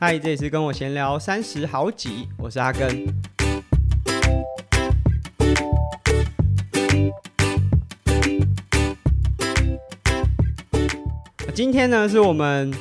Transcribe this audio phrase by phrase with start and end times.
[0.02, 3.04] 嗨，这里是跟我闲聊三十好几，我是阿根。
[11.52, 12.72] 今天呢，是我们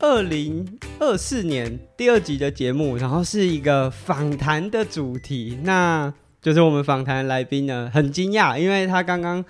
[0.00, 5.58] 二零二四年第二集的节目，然后是一个访谈的主题。
[5.62, 6.12] 那
[6.42, 9.42] 就是我们访谈来宾呢，很惊讶，因为他刚刚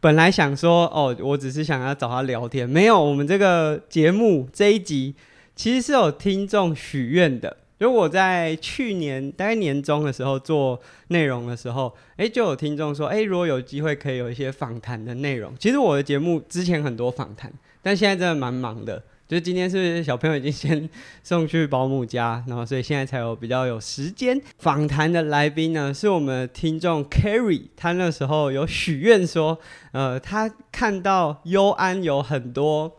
[0.00, 3.02] 本来想说，哦，我只是想要找他聊天，没有。
[3.02, 5.14] 我们这个节目这一集
[5.54, 7.56] 其实是有听众许愿的。
[7.78, 15.52] 就我在去年大概年中的时候做内容的时候，哎，就有听众说，哎，如果有机会可以有一些访谈的内容。
[15.58, 17.52] 其实我的节目之前很多访谈。
[17.82, 20.88] 但现在真的蛮忙的，就是今天是小朋友已经先
[21.22, 29.58] 送去保姆家，然后所以现在才有比较有时间访谈的来宾呢，是我们听众 Carry，他那时候有许愿说，
[29.92, 32.90] 呃，他看到优安有很多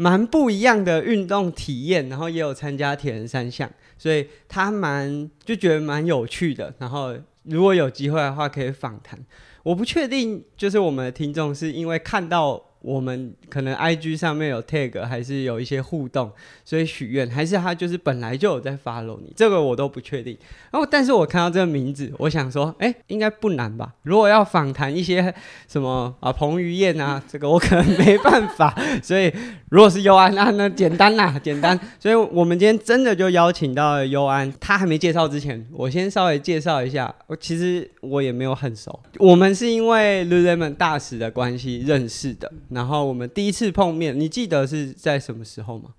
[0.00, 9.18] 蛮不一样的运动体验，然后也有参加铁人三项，所以他蛮就觉得蛮有趣的，然后如果有机会的话可以访谈。
[9.62, 12.69] 我不确定，就是我们的听众是因为看到。
[12.82, 16.30] 我们可能 IG 上面有 tag，还是有一些互动，
[16.64, 20.36] 所以许愿，还是他就是本来就有在 follow 你，这个我都不确定。
[20.70, 23.92] 然后，但是我看到这个名字，我想说，哎，应该不难吧？
[24.02, 25.34] 如果要访谈一些
[25.68, 28.74] 什么啊，彭于晏啊， 这个我可能没办法。
[29.02, 29.32] 所以，
[29.68, 31.78] 如果是优安，那那简单啦， 简单。
[31.98, 34.50] 所以我们今天真的就邀请到了优安。
[34.58, 37.14] 他还没介绍之前，我先稍微介绍一下。
[37.26, 42.50] 我其实我也没有很熟，我们是因为 Lululemon 大使的关系认识的。
[42.70, 45.94] 然后我们第一次碰面，你记得是在什么时候吗？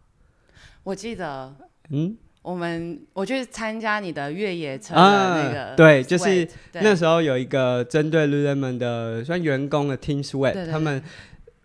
[0.84, 1.54] 我记得，
[1.90, 11.04] 嗯，我们我去参加你的越野车的那个、啊，对，就是那时候有一个针对 Lululemon 的算员工的 Team Sweat，对对对，他们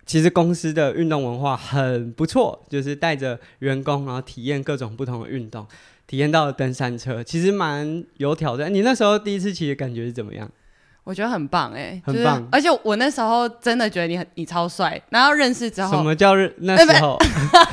[0.05, 5.67] 其实公司的运动文化很不错，就是带着员工然后体验各种不同的运动，
[6.07, 8.73] 体验到了登山车，其实蛮有挑战。
[8.73, 10.51] 你那时候第一次骑的感觉是怎么样？
[11.07, 17.17] 我觉得很棒哎、欸，很棒、就是，而且我那时候真的觉得你很你超帅，然后认识之后，什么叫认那时候？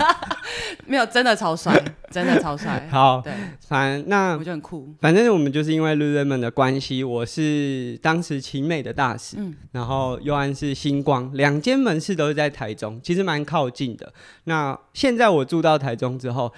[0.86, 1.74] 没有，真的超帅，
[2.12, 2.88] 真的超帅。
[2.92, 3.34] 好，对，
[3.68, 4.88] 反正那我觉得很酷。
[5.02, 14.14] 反正我们就是因为 Lululemon 的关系，我是当时奇美的大使，嗯、然后优安是星光，两间门市都是在台中，其实蛮靠近的。
[14.44, 16.54] 那现在我住到台中之后。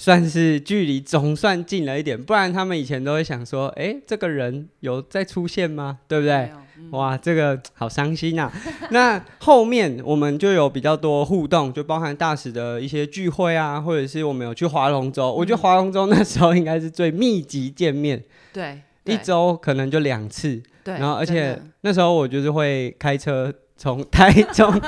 [0.00, 5.98] 算是距离总算近了一点，不然他们以前都会想说，哎、欸，这个人有在出现吗？
[6.06, 6.50] 对不对？
[6.78, 8.52] 嗯、哇，这个好伤心呐、啊。
[8.92, 15.34] 那后面我们就有比较多互动，就包含大使的一些聚会啊，或者是我们有去划龙舟。
[15.34, 18.22] 我觉得划龙舟那时候应该是最密集见面，
[18.52, 20.62] 对，一周可能就两次。
[20.84, 23.52] 对，然后而且那时候我就是会开车。
[23.78, 24.78] 从台中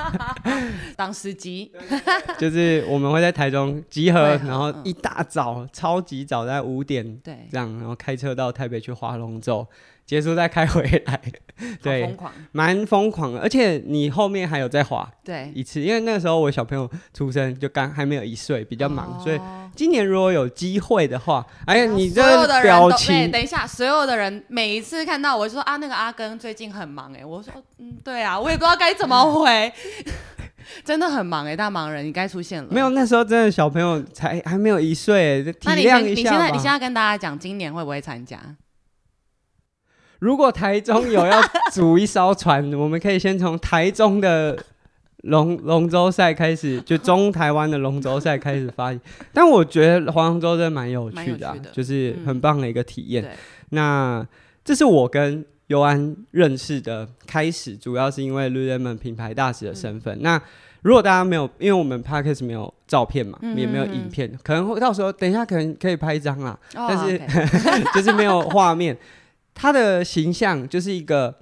[0.96, 1.70] 当司机，
[2.36, 9.64] 就是我们会在台中集合，然后一大早、嗯、超级早在五点，对，这样然后开车到台北去划龙舟，
[10.10, 11.20] 结束再开回来，
[11.80, 19.40] 对，疯狂，蛮疯狂的，而且你后面还有再滑，对，一次，因为那个时候我小朋友出生就刚还没有一岁，比较忙，哦、所以
[19.76, 29.72] 今年如果有机会的话，哎呀，你这个表情，等一下，所有的人每一次看到我就说啊，那个阿根最近很忙哎，我说嗯，对啊，我也不知道该怎么回，
[30.84, 32.68] 真的很忙哎，大忙人，你该出现了。
[32.72, 36.20] 没有，那时候真的小朋友才还没有一岁，体谅一下。
[36.20, 38.36] 你现在你现在跟大家讲，今年会不会参加？
[40.20, 41.40] 如果台中有要
[41.72, 44.56] 组一艘船，我们可以先从台中的
[45.22, 49.00] 龙龙舟赛开始，就中台湾的龙舟赛开始发起。
[49.32, 53.30] 但我觉得划龙舟真的蛮有趣的，啊，的就是很棒的一个体验，嗯。
[53.70, 54.26] 那
[54.64, 60.22] 这是我跟尤安认识的开始，主要是因为 Lululemon 品牌大使的身份，嗯。
[60.22, 60.42] 那
[60.82, 67.18] 如果大家没有，因为我们 Podcast 没有照片嘛，嗯、也没有影片，可能会到时候等一下可能可以拍一张啦，哦，但是.
[67.94, 68.94] 就是没有画面。
[69.60, 71.36] 他的形象就是一个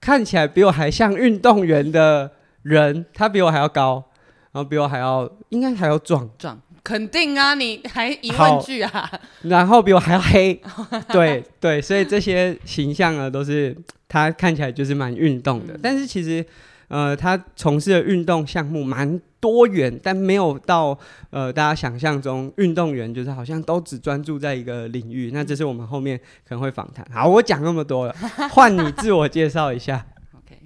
[0.00, 2.30] 看起来比我还像运动员的
[2.62, 4.04] 人，他比我还要高，
[4.52, 6.30] 然后比我还要应该还要壮。
[6.38, 9.10] 壮，肯定啊，你还疑问句啊，
[9.42, 10.62] 然后比我还要黑，
[11.10, 16.46] 对对，所以这些形象呢都是他看起来就是蛮运动的，嗯、但是其实。
[16.88, 20.98] 呃，他从事的运动项目蛮多元，但没有到
[21.30, 25.30] 呃大家想象中运动员就是好像都只专注在一个领域。
[25.32, 26.18] 那这是我们后面
[26.48, 27.06] 可能会访谈。
[27.12, 28.14] 好，我讲那么多了，
[28.50, 30.06] 换你自我介绍一下。
[30.34, 30.58] OK，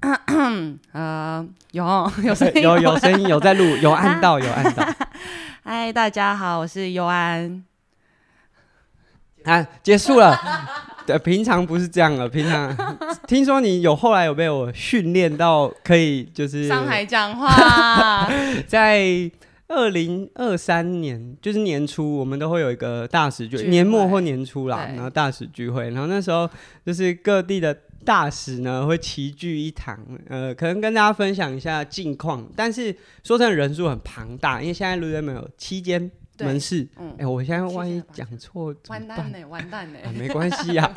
[0.92, 1.84] 呃，有
[2.24, 4.86] 有声音， 有有声音，有在录，有按到，有按到。
[5.62, 7.64] 嗨，大家好，我是尤安。
[9.44, 10.36] 啊，结束了。
[11.10, 12.28] 对，平常不是这样了。
[12.28, 12.76] 平常
[13.26, 18.30] 听说你有后来有被我训练到可以就是上海讲话，
[18.66, 19.30] 在
[19.68, 26.48] 二零二三年就是年初，我们都会有一个大使聚，聚年末或年初啦，然后大使聚会，然后那时候
[26.84, 29.98] 就是各地的大使呢会齐聚一堂，
[30.28, 36.10] 呃，可能跟大家分享一下近况，但是说真的人数很庞大，因为现在 Lululemon 有七间。
[36.44, 36.86] 门市，
[37.18, 40.90] 哎、我现在万一讲错，完蛋呢，完蛋呢，啊，没关系呀，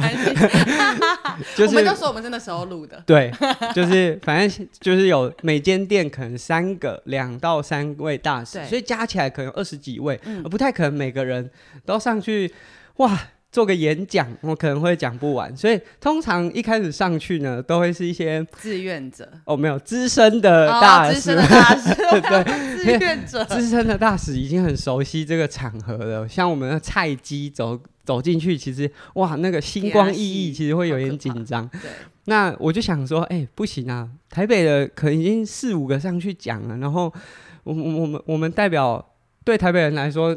[1.55, 3.31] 就是我们都说我们是那时候录的，对，
[3.73, 11.49] 就是反正就是有每间店可能三个两到三位大使，所以加起来可能二十几位，嗯、而不太可能每个人
[11.85, 12.53] 都上去，
[12.97, 13.19] 哇。
[13.53, 22.43] 做个演讲，我可能会讲不完，所以通常一开始上去呢，都会是一些志愿者哦，没有资深的大使，资深的大使， 对，
[22.83, 26.27] 志愿者，资深的大使已经很熟悉这个场合了。
[26.27, 31.69] 像我们的菜鸡走走进去，其实哇，那个星光熠熠，其实会有点紧张。
[31.73, 31.91] 对，
[32.25, 37.13] 那我就想说，哎、欸，不行啊，台北的可能已经四五个上去讲了，然后
[37.65, 39.13] 我我我们我们代表
[39.45, 40.35] 对台北人来说，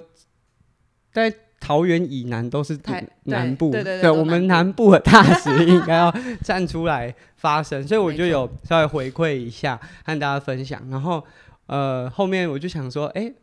[1.10, 1.32] 在。
[1.66, 2.78] 桃园以南都是
[3.24, 10.80] 南部，对，我们南部的大使应该要站出来发声，所以我就有稍微回馈一下，和大家分享。
[10.88, 11.20] 然后，
[11.66, 13.34] 呃，后面我就想说，哎、欸，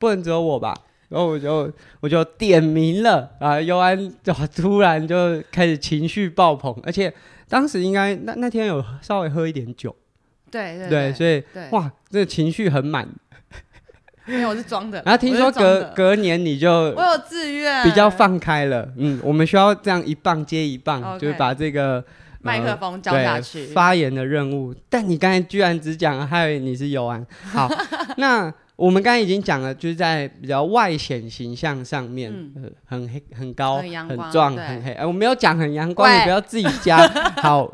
[0.00, 0.74] 不能只有我吧？
[1.10, 7.14] 然后我就我就点名了啊，尤安就突然就开始情绪爆棚，而且
[7.48, 9.94] 当时应该那那天有稍微喝一点酒，
[10.50, 13.08] 对对，对，对，所以哇，这个情绪很满。
[14.26, 18.88] 因为我是装的，然后听说隔隔年你就我有自愿，比较放开了。
[18.96, 22.02] 嗯，我们需要这样一棒接一棒就是把这个
[22.40, 24.74] 麦克风交下去，发言的任务。
[24.88, 27.24] 但你刚才居然只讲了，还以为你是尤安。
[27.42, 27.70] 好，
[28.16, 34.92] 那我们刚才已经讲了，就是在比较外显形象上面，嗯呃、很黑、很高、很壮、很黑。
[34.92, 37.06] 哎，我没有讲很阳光，你不要自己加。
[37.42, 37.70] 好，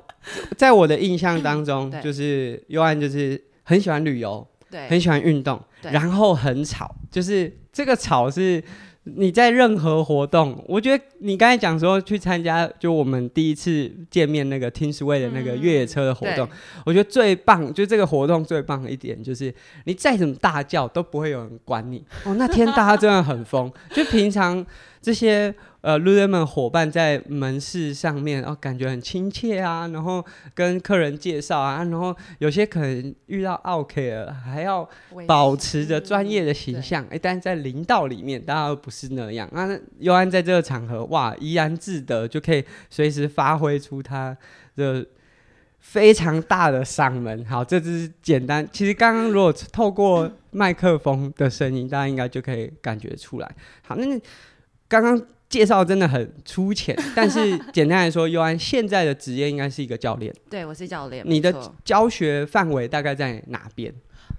[0.58, 4.47] 在我的印象当中，就是尤安就是很喜欢旅游。
[4.71, 8.63] 对，很喜欢运动，然后很吵，就是这个吵是
[9.05, 19.53] 你在任何活动，我觉得你刚才讲说去参加，就我们第一次见面那个 Teamsway 的那个越野车的活动，嗯、我觉得最棒，就这个活动最棒的一点就是
[19.85, 22.05] 你再怎么大叫都不会有人管你。
[22.25, 24.65] 哦，那天大家真的很疯，就平常
[25.03, 25.55] 这些。
[25.82, 30.23] 呃，Lululemon 伙伴在门市上面，哦，感觉很亲切啊，然后
[30.55, 34.87] 跟客人介绍啊，然后有些可能遇到奥客了，还要
[35.27, 39.79] 保持着专业的形象，哎，但是在林道里面，大家都不是那样那。
[39.99, 44.37] 尤安在这个场合，哇，怡然自得，就可以随时发挥出他
[44.76, 45.06] 的
[45.79, 47.43] 非常大的嗓门。
[47.47, 48.69] 好，这只是简单。
[48.71, 53.50] 其实刚刚如果透过麦克风的声音，大家应该就可以感觉出来。
[53.83, 54.05] 好，那
[54.87, 55.19] 刚刚。
[55.50, 60.32] 介绍真的很粗浅， 但是简单来说，尤安现在的职业应该是一个教练。
[60.49, 61.25] 对，我是教练。
[61.26, 61.52] 你的
[61.85, 63.93] 教学范围大概在哪边？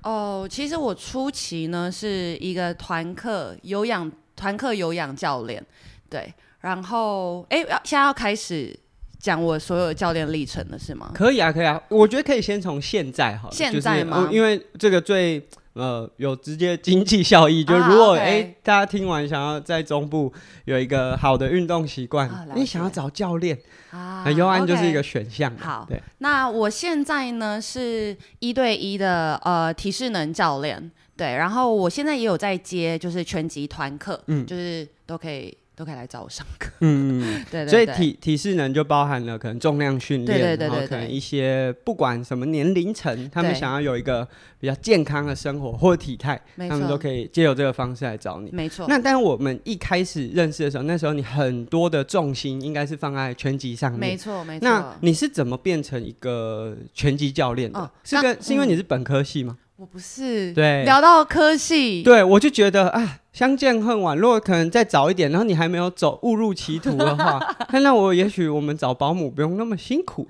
[0.04, 5.64] 哦，其实我初期呢是一个团课有氧团课有氧教练，
[6.10, 6.34] 对。
[6.62, 8.74] 然后，哎，现在要开始
[9.20, 11.12] 讲我所有的教练历程了，是吗？
[11.14, 11.82] 可以啊，可以啊。
[11.90, 14.22] 我觉得可以先从现在好了，现在吗？
[14.22, 15.46] 就是，因为这个最。
[15.74, 20.32] 呃，有直接经济效益，就如果哎、啊 okay 欸，大家听完想要在中部
[20.66, 23.58] 有一个好的运动习惯，啊、你想要找教练
[23.92, 25.56] 啊，尤安就是一个选项。
[25.58, 35.58] 好，对，那我现在呢是一对一的呃体适能教练，对，然后我现在也有在接就是拳击团课，嗯，就是都可以。
[35.82, 36.70] 都可以来找我上课。
[36.82, 44.28] 嗯，对，对，对，所以体体适能就包含了可能重量训练，然后可能一些不管什么年龄层，他们想要有一个
[44.60, 48.52] 比较健康的生活或体态，他们都可以借由这个方式来找你。
[48.52, 48.86] 没错。
[48.88, 54.00] 那但我们一开始认识的时候，那时候你很多的重心应该是放在拳击上面。
[54.00, 54.64] 没错，没错。
[54.64, 57.80] 那你是怎么变成一个拳击教练的？
[57.80, 59.58] 哦、是个是因为你是本科系吗？
[59.82, 60.54] 我不是。
[60.54, 60.84] 对。
[60.84, 63.18] 聊到科系，对我就觉得啊。
[63.34, 67.40] 相见恨晚，如果可能再早一点，然后你还没有走误入歧途的话，
[67.80, 70.28] 那我也许我们找保姆不用那么辛苦。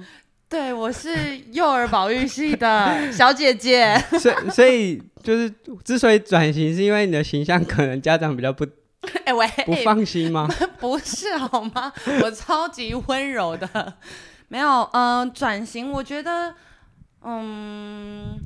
[0.47, 5.51] 对，我是幼儿保育系的 小姐姐， 所以所以就是
[5.83, 8.63] 之所以转型，是因为你的形象可能家长比较不
[9.25, 10.47] 哎喂不放心吗？
[10.79, 11.91] 不是好吗？
[12.21, 13.95] 我超级温柔的，
[14.47, 16.53] 没有嗯、呃、转型，我觉得
[17.23, 18.37] 嗯。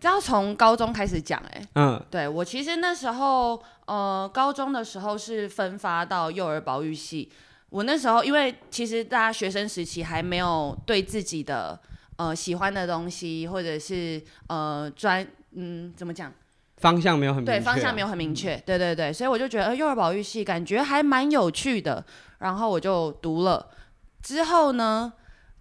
[0.00, 7.30] 这要从高中开始讲，哎，嗯，对，我其实那时候，呃，高中的时候是分发到幼儿保育系。
[7.68, 11.78] 我那时候因为其实大家学生时期还没有对自己的
[12.16, 16.32] 呃喜欢的东西或者是呃专嗯怎么讲？
[16.78, 22.02] 方向没有很对方向没有很明确，对对对，所以我就觉得呃幼儿保育系感觉还蛮有趣的，
[22.38, 23.68] 然后我就读了。
[24.22, 25.12] 之后呢，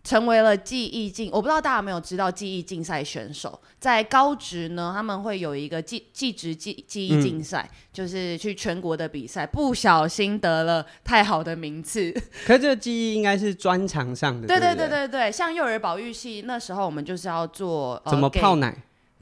[0.04, 12.12] 成为了记忆竞，我不知道大家有没有知道记忆竞赛选手，在高职呢，他们会有一个记记职记记忆竞赛，嗯、就是去全国的比赛，不小心得了太好的名次。
[12.46, 18.76] 可是这个记忆应该是专长上的，对对对对对，像幼儿保育系那时候我们就是要做怎么泡奶。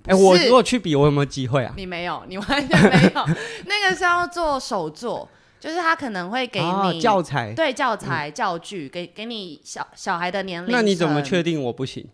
[0.04, 1.74] 哎、呃，我如果去比，我有没有机会啊？
[1.76, 3.28] 你没有，你完全没有。
[3.66, 5.28] 那个是要做手作。
[5.60, 10.72] 就是他可能会给你、哦、教材，对教材、嗯、教具，给给你小小孩的年龄。
[10.72, 12.08] 那你怎么确定我不行？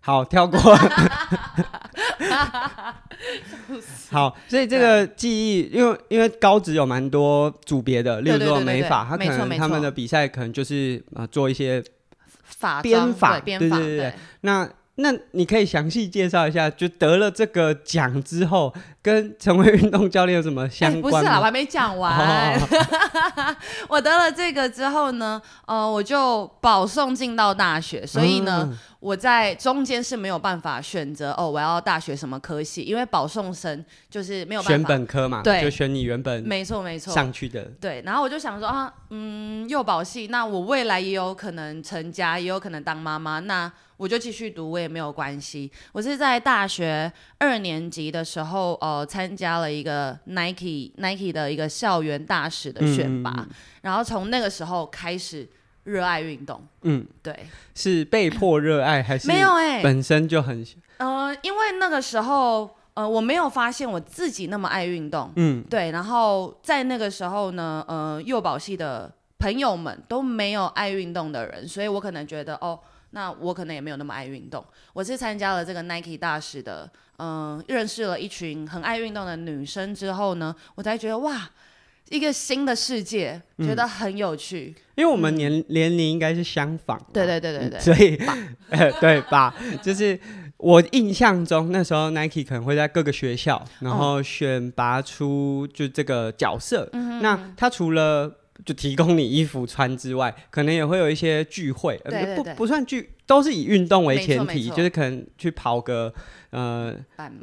[0.00, 0.58] 好，跳过。
[4.10, 11.82] 好，所以这个记忆，因为因为高职有蛮多组别的，例如说美法，他可能他们的比赛可能就是呃做一些
[12.44, 14.12] 法编法，对对对对。
[14.42, 21.12] 那那你可以详细介绍一下，就得了这个奖之后，跟成为运动教练有什么相关？
[21.12, 22.56] 欸、不是啦，我还没讲完。
[22.56, 23.56] 哦、
[23.88, 28.68] 我得了这个之后呢，呃，我就保送进到大学，所以呢。
[28.70, 38.00] 嗯我在中间是没有办法选择哦，我要大学什么科系，因为保送生就是没有办法选本科嘛，对，就选你原本没错没错上去的，对。
[38.06, 45.72] 然后我就想说啊，嗯，幼保系，那我未来也有可能成家，也有可能当妈妈，那我就继续读，我也没有关系。
[45.90, 53.48] 我是在大学二年级的时候，呃，参加了一个 Nike Nike 的一个校园大使的选拔，嗯、
[53.82, 55.48] 然后从那个时候开始。
[55.84, 57.36] 热爱运动，嗯，对，
[57.74, 59.50] 是被迫热爱还是没有？
[59.54, 60.64] 哎，本身就很，
[60.98, 72.78] 呃，因为那个时候，呃，我没有发现我自己那么爱运动，嗯，对，然后在那个时候呢，呃，幼保系的朋友们都没有爱运动的人，所以我可能觉得，哦，
[73.10, 74.64] 那我可能也没有那么爱运动。
[74.92, 76.88] 我是参加了这个 Nike 大使的，
[77.22, 81.48] 嗯、呃，认识了一群很爱运动的女生之后呢，我才觉得哇。
[82.10, 84.74] 一个新的世界，觉得很有趣。
[84.76, 88.18] 嗯、因为我们年、嗯、年龄应该是相仿，对对对对对，所以
[89.00, 89.54] 对吧？
[89.80, 90.18] 就是
[90.58, 96.86] 我印象中那时候 Nike 可能会在各个学校，然后选拔出就这个角色。
[96.92, 98.30] 嗯、那他除了
[98.64, 106.12] 就提供你衣服穿之外，可能也会有一些聚会，对对对，不不算聚，都是以运动为前提，就是可能去跑个。
[106.50, 106.94] 呃，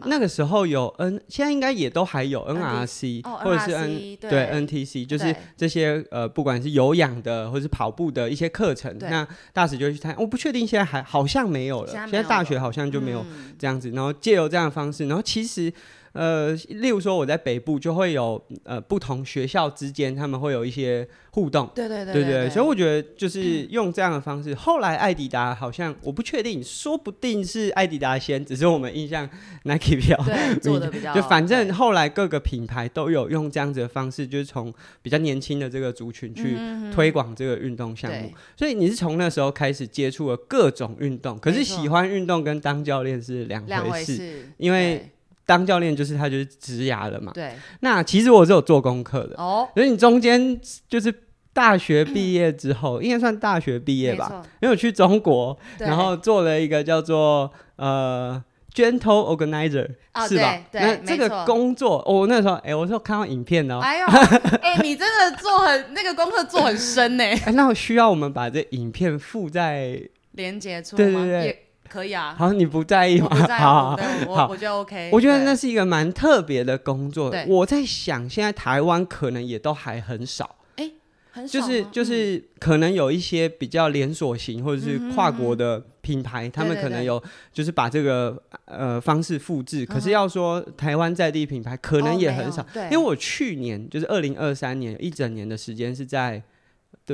[0.06, 10.16] 那个时候有 N，现在应该也都还有 NRC，或者是 N，对 NTC，就是这些呃，不管是有氧的或者是跑步的一些课程，那大使就去参。
[10.20, 13.26] 我不确定现在还好像没有了，现在大学好像就没有
[13.58, 13.90] 这样子。
[13.90, 15.74] 然后借由这样的方式，然后其实。
[16.13, 24.51] 呃，例如说我在北部就会有呃不同学校之间他们会有一些互动，对对对对，所以我觉得就是用这样的方式。
[24.51, 29.30] 嗯、后来艾迪达好像我不确定，说不定是艾迪达先，只是我们印象
[29.63, 34.74] Nike 比较对做的比较，就反正后来各个品牌都有用这样子的方式，就是从
[35.04, 36.58] 比较年轻的这个族群去
[36.92, 38.32] 推广这个运动项目。
[38.58, 45.12] 所以你是从那时候开始接触了各种运动，可是喜欢运动跟当教练是两回事，因为。
[45.50, 47.32] 当教练就是他就是职涯了嘛。
[47.34, 47.53] 对。
[47.79, 49.34] 那其实我是有做功课的。
[49.36, 49.68] 哦。
[49.74, 51.12] 所以你中间就是
[51.51, 54.44] 大学毕业之后，应该算大学毕业吧？
[54.62, 58.39] 因为我去中国，然后做了一个叫做呃
[58.75, 59.88] Gentle Organizer，
[60.27, 60.62] 是吧？
[60.72, 60.79] 对。
[60.82, 63.79] 那这个工作，我那时候哎，我是有看到影片哦。
[63.79, 64.06] 哎呦，
[64.62, 67.24] 哎，你真的做很那个功课做很深呢。
[67.46, 70.00] 哎，那我需要我们把这影片附在
[70.34, 71.03] 连接处吗？
[71.03, 71.65] 对对对。
[71.89, 73.27] 可以啊，好，你不在意吗？
[73.29, 75.10] 不在意，好，我我觉得 OK。
[75.12, 77.34] 我觉得那是一个蛮特别的工作。
[77.48, 80.55] 我在想，现在台湾可能也都还很少。
[80.75, 80.91] 哎，
[81.31, 81.60] 很少。
[81.60, 89.86] 就是就是，可能有一些比较连锁型或者是跨国的品牌，他们可能有就是把这个呃方式复制。
[89.86, 92.65] 可是要说台湾在地品牌，可能也很少。
[92.75, 96.41] 因为我去年就是二零二三年一整年的时间是在。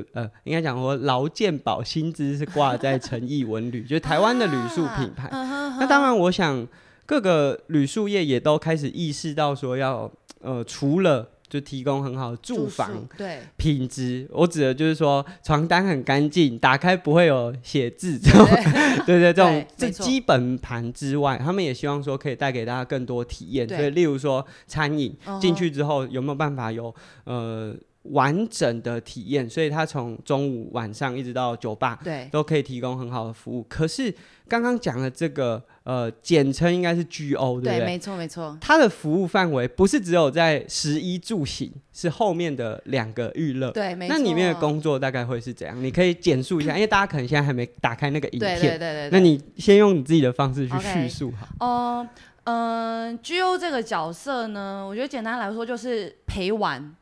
[0.01, 5.29] 对，呃，应该讲说劳健保薪资是挂在诚毅文旅， 就是台湾的旅宿品牌。
[5.29, 6.67] 啊、那当然，我想
[7.05, 10.11] 各个旅宿业也都开始意识到说要，
[10.41, 23.65] 呃，除了就提供很好的住房，对品质，我指的就是说床单很干净，打开不会有写字，对对， 对对，这种这基本盘之外，他们也希望说可以带给大家更多体验。
[23.69, 27.73] 所以，例如说餐饮进去之后有没有办法有呃。
[28.11, 33.63] 完整的体验，所以他从中午、晚上一直到酒吧，对，都可以提供很好的服务。
[33.69, 34.13] 可是
[34.47, 37.79] 刚刚讲的这个，呃，简称应该是 GO，对不对？
[37.79, 38.57] 对，没错，没错。
[38.61, 43.71] 它的服务范围不是只有在十一住行，是后面的两个娱乐。
[43.71, 44.15] 对，没错。
[44.15, 45.83] 那里面的工作大概会是怎样？
[45.83, 48.59] 你可以简述一下， 因为大家可能现在还没打开那个影片。
[48.59, 49.09] 对对对对。
[49.11, 51.65] 那你先用你自己的方式去叙述好。
[51.65, 52.07] 哦，
[52.43, 56.95] 嗯，GO 这个角色呢，我觉得简单来说就是陪玩。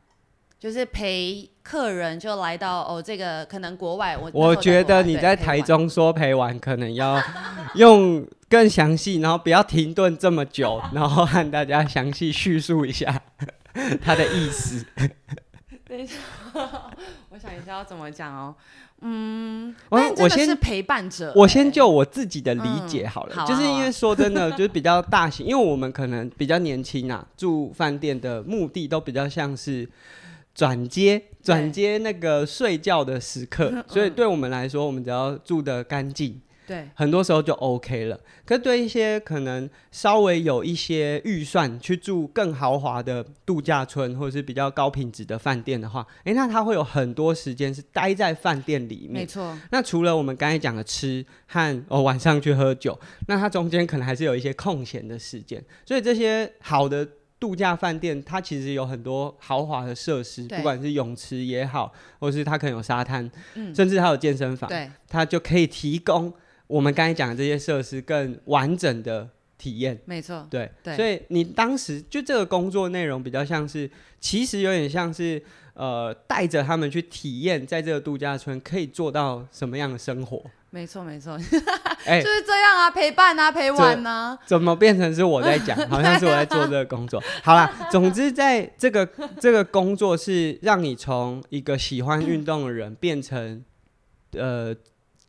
[0.64, 7.22] 就是陪客人就来到哦，这个可能国外我我觉得你在台中说陪玩，可能要
[7.74, 13.20] 用更详细，然后不要停顿这么久，然后和大家详细叙述一下
[14.02, 14.82] 他的意思。
[15.86, 16.14] 等一下，
[17.28, 18.54] 我想一下要怎么讲哦。
[19.02, 29.86] 嗯，我先是陪伴者，我先就我自己的理解好了，嗯、好啊好啊，就是因为说真的， 就是比较大型，因为我们可能比较年轻啊，住饭店的目的都比较像是
[30.54, 36.40] 转接转接那个睡觉的时刻，所以对我们来说，我们只要住的干净。
[36.66, 38.18] 对，很多时候就 OK 了。
[38.46, 49.12] 可是对一些可能稍微有一些预算去住更豪华的度假村，或者是比较高品质的饭店的话，诶，那他会有很多时间是待在饭店里面。
[49.12, 49.54] 没错。
[49.70, 55.62] 那除了我们刚才讲的吃和哦晚上去喝酒，那他中间可能还是有一些空闲的时间。
[55.84, 57.06] 所以这些好的
[57.44, 66.32] 度假饭店，它其实有很多豪华的设施，不管是泳池也好，或是它可能有沙滩，嗯，甚至它有健身房，对，它就可以提供。
[66.66, 75.42] 我们刚才讲的这些设施更完整的体验，没错，对，对，所以你当时就这个工作内容比较像是，其实有点像是
[75.74, 80.42] 呃带着他们去体验，在这个度假村可以做到什么样的生活。
[80.74, 81.38] 没错，没错，
[82.04, 85.78] 哎，就是这样啊，陪伴啊，陪玩啊，怎么变成是我在讲？
[85.88, 87.22] 好像是我在做这个工作。
[87.44, 93.64] 好啦，总之在这个这个工作是让你从一个喜欢运动的人变成
[94.32, 94.74] 呃。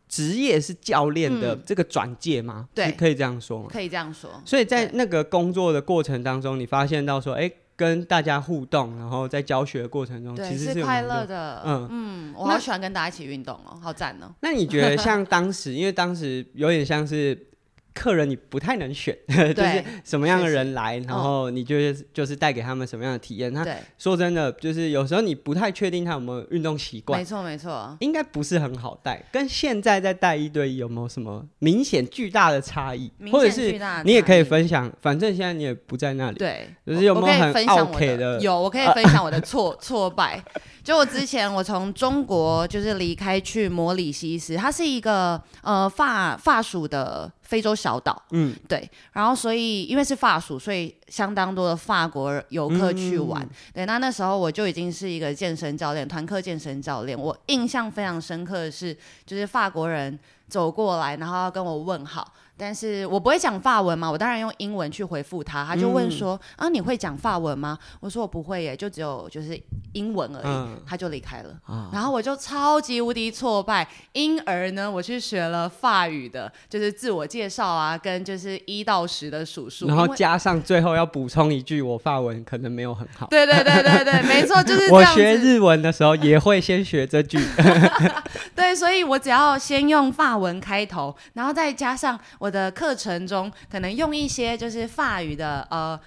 [0.07, 2.69] 职业是教练的这个转介吗？
[2.75, 3.67] 对、嗯，可以这样说吗？
[3.69, 4.29] 可以这样说。
[4.45, 11.61] 所以在那个工作的过程当中，你发现到说，哎、欸，跟大家互动，然后在教学的过程中，其实是，是快乐的。
[11.65, 14.33] 嗯嗯，我好喜欢跟大家一起运动哦，好赞哦。
[14.41, 17.47] 那你觉得像当时，因为当时有点像是。
[17.95, 23.51] 客人你不太能选， 就是什么样的人来，然后你就是就是带给他们什么样的体验。
[23.51, 23.65] 他
[23.97, 27.17] 说真的，就是有时候你不太确定他有没有运动习惯。
[27.17, 29.23] 没错没错，应该不是很好带。
[29.31, 33.09] 跟现在在带一对一有没有什么明显巨大的差异？
[33.31, 36.37] 或者是你也可以分享，反正现在你也不在那里。
[36.37, 38.39] 对，就是有没有很 OK 的？
[38.41, 40.43] 有，我可以分享我的挫 挫败。
[40.83, 48.89] 就我之前，我从中国就是离开去摩里西斯，它是一个呃法法属的非洲小岛，嗯，对。
[49.13, 53.41] 然后所以因为是法属，所以相当多的法国游客去玩。
[53.43, 57.17] 嗯、对，那那时候我就已经是一个健身教练，团课健身教练。
[57.17, 62.33] 我印象非常深刻的是，就是法国人走过来，然后要跟我问好。
[62.57, 65.65] 但是我不会讲法文嘛，我当然用英文去回复他。
[65.65, 70.45] 他就问说：“嗯、啊，你会讲法文吗？”我说：“我不会耶，就只有就是英文而已。
[70.45, 71.53] 嗯”他就离开了。
[71.67, 79.87] 嗯、然后我就超级无敌挫败，因而呢，我去学了法语的，就是自我介绍啊，跟就是一到十的数数。
[79.87, 83.27] 然后加上最后要补充一句，我法文可能没有很好。
[83.27, 85.11] 对对对对对， 没错，就是这样。
[85.11, 87.37] 我学日文的时候也会先学这句。
[88.55, 92.17] 对，所以我只要先用法文开头，然后再加上。
[92.44, 95.99] 我的课程中可能用一些就是法语的呃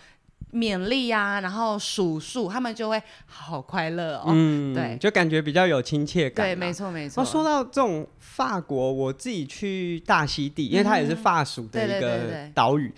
[0.53, 4.24] 勉励啊，然后数数，他们就会好快乐哦。
[4.29, 6.46] 嗯，对，就感觉比较有亲切感。
[6.46, 7.22] 对，没错没错。
[7.24, 12.92] 说到这种法国，我自己去大溪地，因为它也是法属的一个岛屿。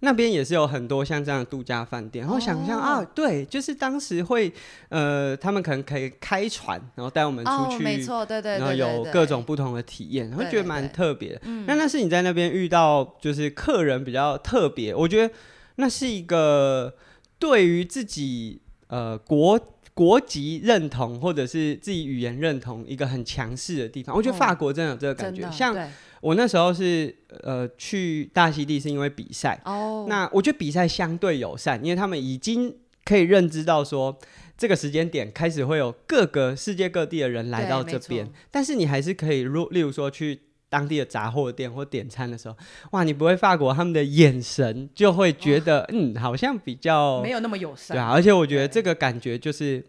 [0.00, 4.52] 那边也是有很多像这样的度假饭店，然后想象、哦、啊，对，就是当时会，
[4.90, 11.34] 呃，他们可能可以开船，然后带我们出去，哦、没错，对对对，然后有各种不同的体验，会觉得蛮特别。
[11.34, 11.40] 的。
[11.66, 15.34] 那那是你在那边遇到，就是客人比较特别，我觉得
[15.76, 16.94] 那是一个
[17.38, 18.60] 对于自己
[18.94, 19.58] 呃国
[19.92, 24.14] 国籍认同或者是自己语言认同一个很强势的地方。
[24.14, 25.76] 我觉得法国真的有这个感觉，像。
[26.20, 30.08] 我那时候是呃去大溪地是因为比赛，oh.
[30.08, 34.16] 那我觉得比赛相对友善，因为他们已经可以认知到说
[34.56, 40.40] 这个时间点开始会有各个世界各地的人来到这边，但是你还是可以如例如说去
[40.74, 42.56] 当地的杂货店或点餐的时候，
[42.90, 45.90] 哇，你不会法国他们的眼神就会觉得、oh.
[45.92, 49.84] 嗯好像比较没有那么友善，对啊，而且我觉得这个感觉就是。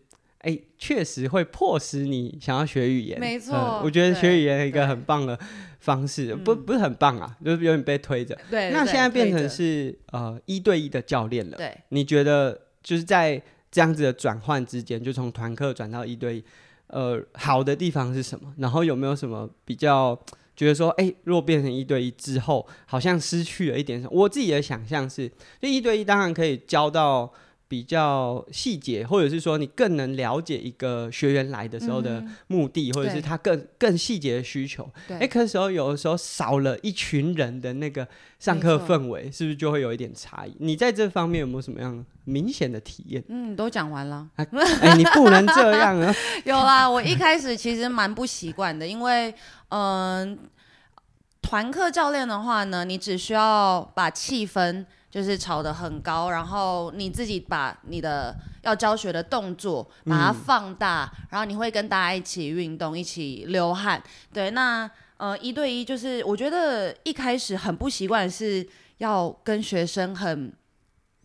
[0.45, 3.19] 哎，确实会迫使你想要学语言。
[3.19, 5.35] 没错、嗯，我觉得学语言一个很棒的
[5.79, 8.37] 方式，不不是很棒啊，就是有点被推着。
[8.47, 11.57] 对，那现在变成是呃一对一的教练了。
[11.57, 16.43] 对，你觉得就是在这样子的转换之间，就从团课转到一对一，
[16.89, 18.53] 呃，好的地方是什么？
[18.59, 20.15] 然后有没有什么比较
[20.55, 24.11] 觉得说，哎，如果变成一对一之后，好像失去了一点什么？
[24.13, 25.27] 我自己的想象是，
[25.61, 27.31] 就一对一当然可以教到。
[27.67, 34.87] 比较细节，或者是说你更能了解一个学员来的时候的目的，嗯、或者是他更更细节的需求。
[35.09, 38.07] 哎、欸，可是时候有的时候少了一群人的那个
[38.39, 40.55] 上课氛围，是不是就会有一点差异？
[40.59, 43.23] 你在这方面有没有什么样明显的体验？
[43.29, 44.29] 嗯，都讲完了。
[44.35, 46.15] 哎、欸，你不能这样啊！
[46.45, 49.33] 有啦，我一开始其实蛮不习惯的，因为
[49.69, 50.37] 嗯，
[51.41, 54.85] 团课教练的话呢，你只需要把气氛。
[55.15, 64.03] 就是炒得很高，然后你自己把你的要教学的动作把它放大，嗯、然后你会跟大家一起运动，一起流汗。
[64.33, 70.51] 对，那呃一对一就是我觉得一开始很不习惯，是要跟学生很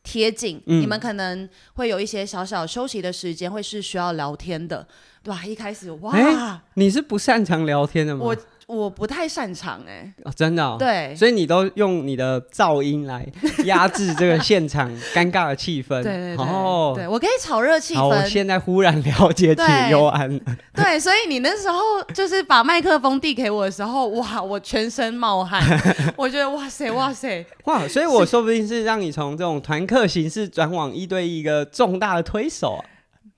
[0.04, 4.86] 贴近，嗯、你们可能会有一些小小休息的时间，会是需要聊天的，
[5.24, 5.44] 对吧？
[5.44, 8.24] 一开始哇、欸，你是不擅长聊天的吗？
[8.24, 8.36] 我
[8.70, 10.14] 我不太擅长哎、欸。
[10.24, 13.26] 哦，真的、哦，对，所以你都用你的噪音来
[13.64, 18.06] 压制这个现场尴尬的气氛， 对对对，哦，对我可以炒热气氛。
[18.06, 20.40] 我现在忽然了解起尤安，
[20.74, 21.78] 对，所以你那时候
[22.14, 25.60] 就是把麦克风递给我的时候，哇，我全身冒汗，
[26.16, 27.44] 我觉得哇塞哇塞。
[27.64, 32.84] 哇，所以我说不定是让你从这种团课形式转往一对一个重大的推手啊。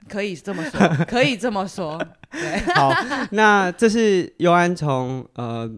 [0.09, 2.01] 可以这么说， 可以这么说。
[2.31, 2.93] 对， 好，
[3.33, 5.71] 那这是尤安从呃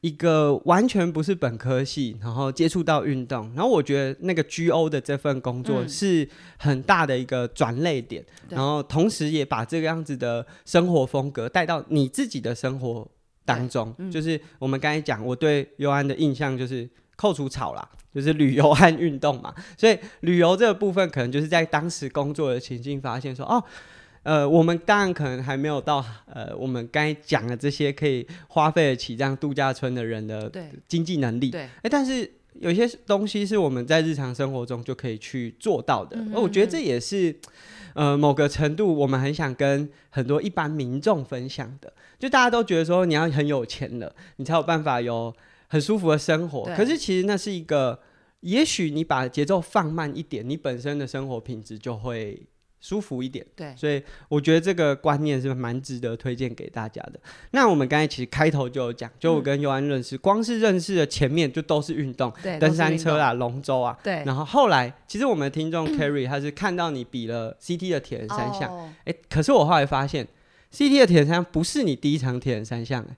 [0.00, 13.08] 一个完全不是本科系，然后接触到运动，然后我觉得那个 GO 的这份工作是很大的一个转类点，嗯、然后同时也把这个样子的生活风格带到你自己的生活
[13.44, 13.92] 当中。
[13.98, 17.88] 嗯、就是我们刚才讲，我对尤安的印象就是扣除草啦。
[18.18, 23.62] 就是旅游和运动嘛，所以旅游这个部分可能就是在当时工作的情境发现说，哦，
[24.24, 30.50] 呃，我们当然可能还没有到呃，我们刚才讲的这些可以花费得起这样度假村的人的
[30.88, 32.28] 经济能力，对，哎、欸，但是
[32.58, 37.32] 有些东西是我们在日常生活中就可以去做到的，而我觉得这也是
[37.94, 45.32] 呃某个程度我们很想跟很多一般民众分享的，就大家都觉得说你要很有钱了，你才有办法有。
[45.68, 48.00] 很舒服的生活，可是其实那是一个，
[48.40, 52.46] 也许你把节奏放慢一点，你本身的生活品质就会
[52.80, 53.44] 舒服一点。
[53.54, 57.20] 对，所以我觉得这个观念是蛮值得推荐给大家的。
[57.50, 64.22] 那我们刚才其实开头就有讲，就我跟尤安认识，嗯、光是认识的前面就都是运动，对，登山车啊，龙舟啊，对。
[64.24, 70.26] 然后后来，其实我们的听众 Carrie 他是看到你比了 CT 的铁人三项，哎、哦欸，可是我后来发现
[70.72, 73.16] CT 的铁人三项不是你第一场铁人三项，哎。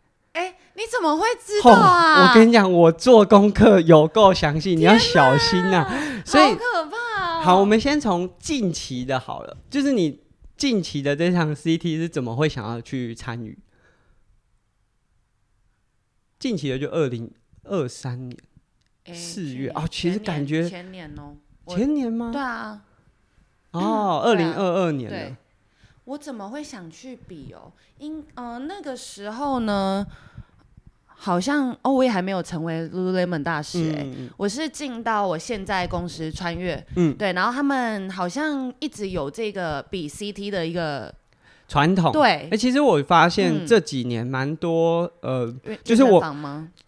[0.81, 2.23] 你怎么会知道啊？
[2.23, 6.23] 哦、我跟你讲，我做功课有够详细，你要小心呐、啊。
[6.25, 7.43] 所以好可怕、哦。
[7.43, 10.23] 好，我们先从近期的好了，就是你
[10.57, 13.59] 近期的这场 CT 是怎么会想要去参与？
[16.39, 17.31] 近期的就二零
[17.65, 18.39] 二三年
[19.13, 22.31] 四月啊、欸哦，其实感觉前年哦，前年吗？
[22.33, 22.81] 对啊。
[23.73, 25.37] 哦，二零二二年了。
[26.07, 27.71] 我怎么会想去比哦？
[27.99, 30.07] 因呃那个时候呢？
[31.23, 41.15] 好像哦，我也还没有成为 Lululemon 大使哎、欸，嗯、我是进到我现在公司穿越，嗯，对，然后他们好像一直有这个比 CT 的一个
[41.69, 46.25] 传统，对，哎、欸，其实我发现这几年蛮多、嗯、呃，就是我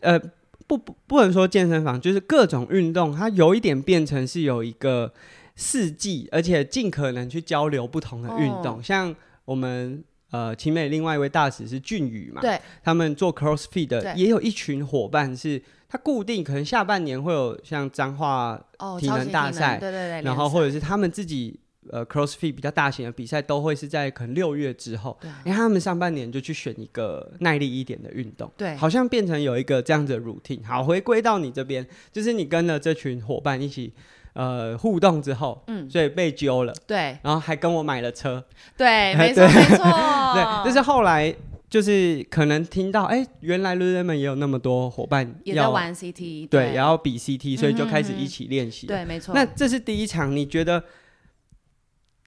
[0.01, 0.19] 呃
[0.67, 5.13] 不不不能说健身房，就是各种运动，它有一点变成是有一个
[5.57, 9.15] 四季，而且尽可能去交流不同的运动，哦、像
[9.45, 10.03] 我们。
[10.33, 12.41] 呃，奇美另外一位大使是俊宇嘛？
[12.41, 18.59] 对，他们做 CrossFit 的也有一群伙伴，是他固定可能下半年会有像彰化
[18.99, 30.65] 体能大赛，对对对，然后或者是他们自己呃 CrossFit 比较大型的比赛，都会是在可能六月之后，因为他们上半年就去选一个耐力一点的运动，对，好像变成有一个这样子的 routine。
[30.65, 33.93] 好，回归到你这边，就是你跟了这群伙伴一起。
[34.35, 38.43] 呃，互动之后，嗯，所以被揪了，对，然后还跟我买了车，
[38.77, 41.35] 对，没错，没错，对，但 是后来
[41.69, 49.35] 就是可能听到，哎，原来 Lululemon 也有那么多伙伴也在玩 CT，对，也要比 CT，所以就开始一起练习，对，没错。
[49.35, 50.83] 那这是第一场，你觉得？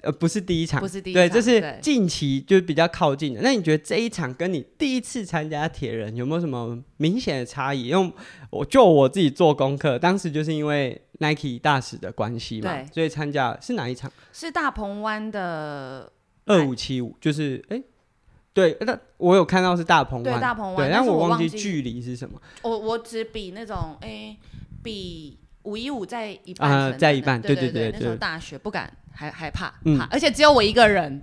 [0.01, 3.41] 呃，不是第一场，不是第一场，对，这是近期就是比较靠近的。
[3.41, 7.87] 那你觉得这一场跟你第一次参加铁人有没有什么明显的差异？
[7.87, 8.13] 因为
[8.51, 14.11] 我就我自己做功课，当时就是因为 Nike 大使的关系嘛，所以参加是哪一场？
[14.33, 16.11] 是大鹏湾的
[16.45, 17.83] 二五七五，就是哎、欸，
[18.53, 22.41] 对，那我有看到是大鹏湾，对，大鹏湾，对，但我忘记距离是什么。
[22.61, 24.39] 我我只比那种哎、欸，
[24.83, 28.91] 比五一五在一半，呃，在一半，对对对，那时候大学不敢。
[29.17, 31.21] 还害怕，嗯，而且只有我一个人，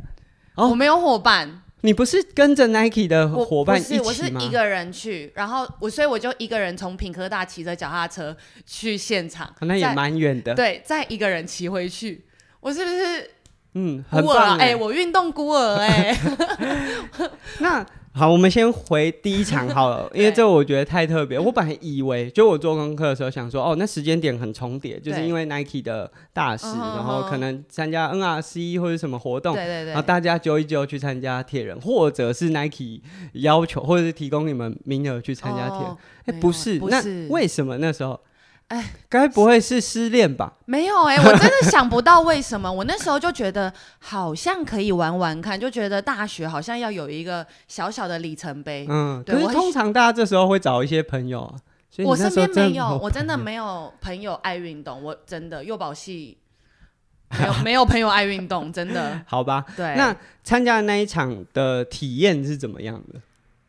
[0.54, 1.62] 哦、我没有伙伴。
[1.82, 4.02] 你不是跟着 Nike 的伙伴一起吗？
[4.06, 10.54] 我是一个人去，然后我所以我就一个人从品科大骑着脚踏车去现场，那也蛮远的。
[10.54, 12.24] 对，再一个人骑回去，
[12.60, 13.30] 我是不是？
[13.74, 14.76] 嗯，很棒哎、欸！
[14.76, 17.30] 我运动孤儿哎、欸。
[17.60, 21.38] 那好，我们先回第一场好了， 因为这我觉得太特别。
[21.38, 33.00] 我本来以为，就我做功课的时候想说，哦，那时间点很重叠，就是因为 Nike 的大使，然后可能参加 NRC 或者什么活动，对对对，然后大家揪一揪去参加铁人，或者是 Nike
[33.32, 35.96] 要求，或者是提供你们名额去参加铁人。
[36.26, 38.20] 哎、哦，不是，不是，那为什么那时候？
[38.68, 40.54] 哎，该不会是失恋吧？
[40.64, 42.72] 没有哎、欸，我真的想不到为什么。
[42.72, 48.86] 我那时候就觉得好像可以玩玩看，就觉得大学好像要有一个小小的里程碑。
[48.88, 51.54] 嗯，对，可是通常大家这时候会找一些朋友啊。
[52.06, 55.02] 我身边没有，我真的没有朋友爱运动。
[55.02, 56.38] 我真的幼保系
[57.38, 59.20] 没有 没有朋友爱运动，真的。
[59.26, 59.94] 好吧，对。
[59.96, 63.20] 那参加的那一场的体验是怎么样的？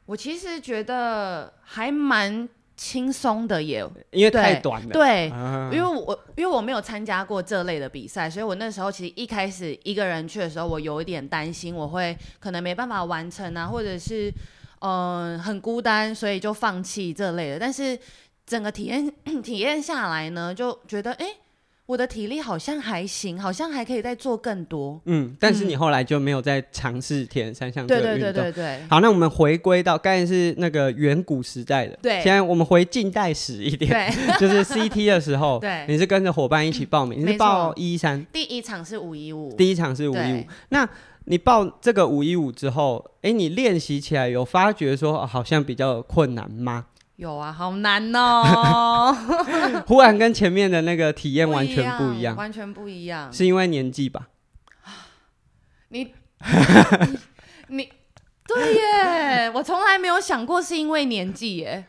[0.05, 2.47] 我其实觉得还蛮。
[2.83, 3.79] 轻松的也，
[4.11, 4.89] 因为太短了。
[4.89, 14.29] 对，啊、因为我因为我没有参加过这类的比赛，所以我那时候其实一开始一个人去的时候，我有一点担心，我会可能没办法完成啊，或者是
[14.79, 17.57] 嗯、呃、很孤单，所以就放弃这类的。
[17.57, 17.97] 但是
[18.45, 19.09] 整个体验
[19.41, 21.25] 体验下来呢，就觉得哎。
[21.25, 21.37] 诶
[21.85, 25.01] 我的体力好像还行，好像还可以再做更多。
[25.05, 28.31] 嗯，但是你后来就没有再尝试铁人三项这个运动。
[28.31, 28.87] 对对对对对。
[28.89, 31.99] 好，那我们回归到刚才是那个远古时代的。
[32.01, 32.21] 对。
[32.21, 33.91] 现在我们回近代史一点。
[33.91, 34.39] 对。
[34.39, 35.59] 就是 CT 的时候。
[35.59, 35.85] 对。
[35.89, 37.19] 你是跟着伙伴一起报名？
[37.19, 38.25] 你是报一一三。
[38.31, 39.53] 第一场是五一五。
[39.55, 40.45] 第一场是五一五。
[40.69, 40.87] 那
[41.25, 46.85] 你报这个五一五之后，哎，你练习起来有发觉说好像比较困难吗？
[47.17, 49.15] 有啊，好难哦！
[49.85, 54.29] 忽然跟前面的那个体验完全不一样，完全不一样，是因为年纪吧？
[55.89, 56.11] 你
[57.67, 57.91] 你
[58.47, 61.85] 对耶，我从来没有想过是因为年纪耶。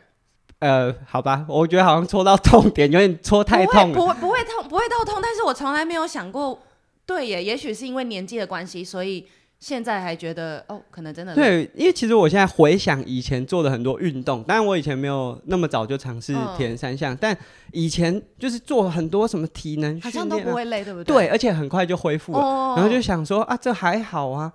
[0.59, 6.63] 呃，好吧，我觉得好像戳到痛点，有点戳太痛了，不会不会，不会痛，不会到痛，但是我从来没有想过，
[7.07, 9.27] 对耶，也许是因为年纪的关系，所以。
[9.65, 17.35] 现在还觉得哦，可能真的对，因为其实我现在回想以前做的很多运动，当然我以前没有那么早就尝试铁人三项，嗯、但
[17.73, 21.17] 以前就是做很多什么体能训练、啊，好像都不会累，对不对？
[21.17, 24.53] 对，而且很快就恢复了，哦、然后就想说啊，这还好啊，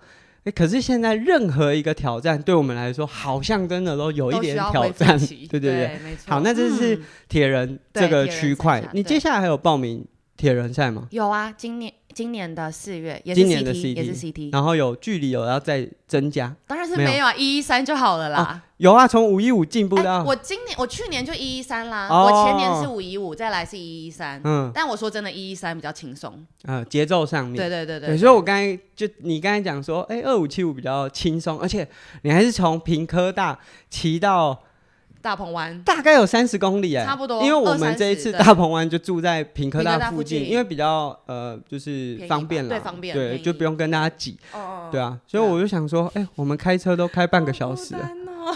[0.54, 5.18] 可是现在任何一个挑战对我们来说，好像真的都有一点挑战，
[5.50, 6.00] 对对对。
[6.28, 10.06] 好，那这是铁人这个区块，你接下来还有报名
[10.38, 11.08] 铁人赛吗？
[11.10, 11.92] 有啊，今年。
[12.14, 18.42] 今年的四月也是 CT，今年的 CT 也是 CT，然后有距离有要再增加，当然是没有啊，一一三就好了啦。
[18.42, 24.42] 哦、有啊，从五一五进步到、欸、我今年我去年就一一三啦，哦、我前年是五一五，再来是一一三。
[24.44, 26.46] 嗯，但我说真的，一一三比较轻松。
[26.64, 27.56] 嗯，节奏上面。
[27.56, 28.18] 对对对对，对。
[28.18, 31.88] 所以我刚才就你刚才讲说，哎、欸，二五七五比较轻松，而且
[32.24, 33.58] 你还是从平科大
[33.90, 34.64] 骑到。
[35.22, 35.82] 大鹏湾。
[35.84, 37.44] 大概有三十公里哎，差不多。
[37.44, 44.38] 因为我们这一次大鹏湾就住在平科大附近，因为比较呃就是方便了，对方便，对就不用跟大家挤，
[44.92, 47.96] 对啊，所以我就想说，哎，我们开车都开半个小时。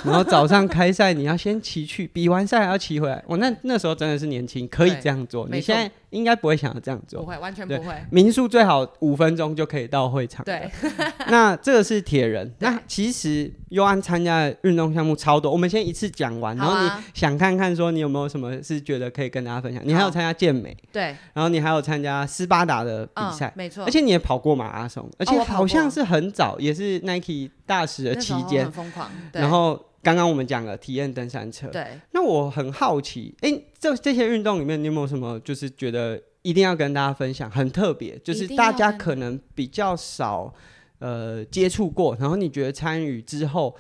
[0.03, 3.23] 然后早上开赛，你要先骑去，比完赛还要骑回来。
[3.27, 5.47] 我那那时候真的是年轻，可以这样做。
[5.49, 7.93] 你现在应该不会想要这样做，不会，完全不会。
[8.09, 10.45] 民宿最好五分钟就可以到会场。
[10.45, 10.69] 对，
[11.29, 12.53] 那这个是铁人。
[12.59, 16.55] 那其实优安参加的运动项目超多，我们先一次讲完。
[16.55, 19.81] 然后你想看看说你有没有什么是觉得可以跟大家分享？
[19.85, 23.83] 你还有参加健美，对，然后你还有参加斯巴达的比赛，没错。
[23.85, 29.09] 而且你也跑过马拉松，而且好像是很早，也是 Nike 大使的期间，很疯狂。
[29.31, 29.82] 然后。
[30.03, 31.87] 刚刚我们讲了体验登山车，对。
[32.11, 40.53] 那我很好奇，哎，这这些运动里面，你有没有什么就是觉得一定要跟大家分享，很特别，就是大家可能比较少
[40.99, 43.73] 呃接触过，然后你觉得参与之后，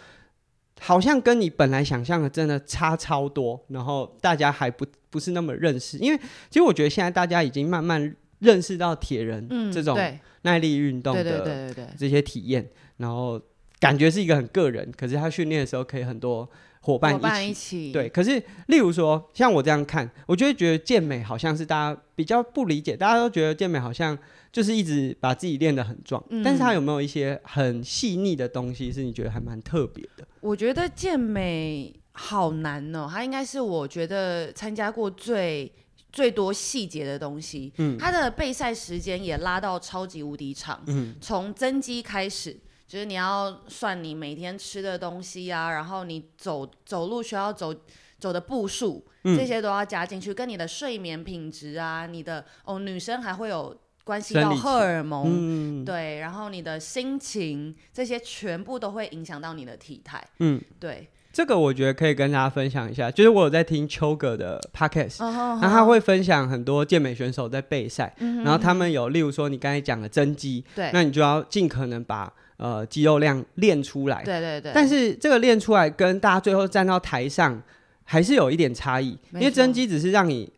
[0.79, 6.17] 好像跟你本来想象的真的差超多，然后大家还不不是那么认识，因为
[6.49, 9.99] 其实我觉得现在大家已经慢慢认识到铁人这种
[10.43, 13.41] 耐力运动的这些体验，然后。
[13.83, 17.91] 感觉是一个很个人，可是他训练的时候可以很多伙伴一起。
[17.91, 24.17] 对，可是例如说，像我这样看，我就会觉得健美好像是大家比较不理解，大家都觉得健美好像
[24.53, 30.25] 就是一直把自己练得很壮，嗯、但是他有没有一些很细腻的东西是你觉得还蛮特别的？
[30.39, 35.69] 我觉得健美好难哦，他应该是我觉得参加过最
[36.09, 37.73] 最多细节的东西。
[37.79, 40.81] 嗯，他的备赛时间也拉到超级无敌长。
[40.87, 42.57] 嗯，从增肌开始。
[42.93, 47.73] 就是你要算你每天吃的东西啊，然后你走走路需要走
[48.19, 61.09] 走的步数，嗯、这些都要加进去，跟你的睡眠品质啊，你的哦，女生还会有关系到荷尔蒙，嗯、对，然后你的心情，这些全部都会影响到你的体态，嗯，对。
[61.33, 74.71] 这个我觉得可以跟大家分享一下，就是我有在听秋哥的 podcast，然后他会分享很多健美选手在备赛，然后他们有例如说你刚才讲的增肌，对，那你就要尽可能把呃肌肉量练出来，对对对。
[74.75, 77.59] 但是这个练出来跟大家最后站到台上
[78.03, 80.53] 还是有一点差异，因为增肌只是让你。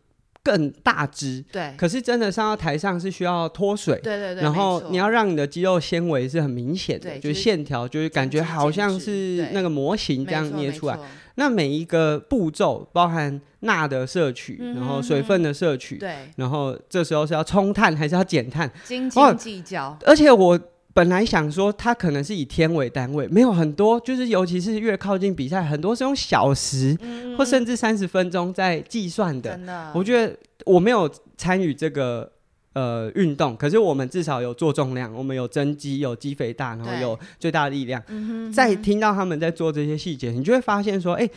[0.46, 10.96] 更大只，对，可是真的上到台上是需要脱水，对对对，然后你要让你的肌肉纤维是很明显的，就是线条，就是感觉好像是那个模型这样捏出来。
[11.34, 19.98] 那每一个步骤包含钠的摄取，然后水分的摄取，对，然后这时候是要冲碳还是要减碳，斤斤计较。
[20.06, 20.60] 而且我。
[20.96, 29.60] 本来想说它可能是以天为单位，没有很多，就是尤其是越靠近比赛，很多是用小时、嗯、或甚至三十分钟在计算的。
[29.92, 31.06] 我觉得我没有
[31.36, 32.32] 参与这个
[32.72, 38.02] 呃运动，可是我们至少有做重量，我们有增肌，有肌肥大，然后有最大的力量。
[38.50, 41.30] 在听到他们在做这些细节，你就会发现说，哎、欸，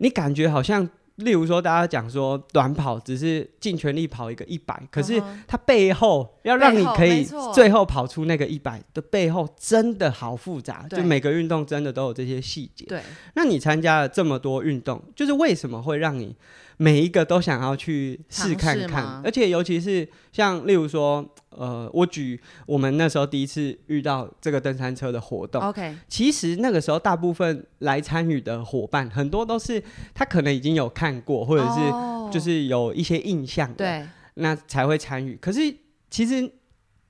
[0.00, 0.86] 你感觉好像。
[1.16, 10.86] 例如说，大家讲说短跑只是尽全力跑一个一百，可是它背后要让你可以最后跑出那个一百的背后，真的好复杂。
[10.90, 12.84] 就每个运动真的都有这些细节。
[12.86, 13.00] 对，
[13.34, 16.36] 那你参加了这么多运动，就是为什么会让你？
[16.78, 29.82] 每一个都想要去试看看，而且尤其是像例如说，呃，我举我们那时候第一次遇到这个登山车的活动，OK，其实那个时候大部分来参与的伙伴，很多都是
[30.14, 35.38] 他可能已经有看过，或者是就是有一些印象的，对，那才会参与。
[35.40, 35.74] 可是
[36.10, 36.42] 其实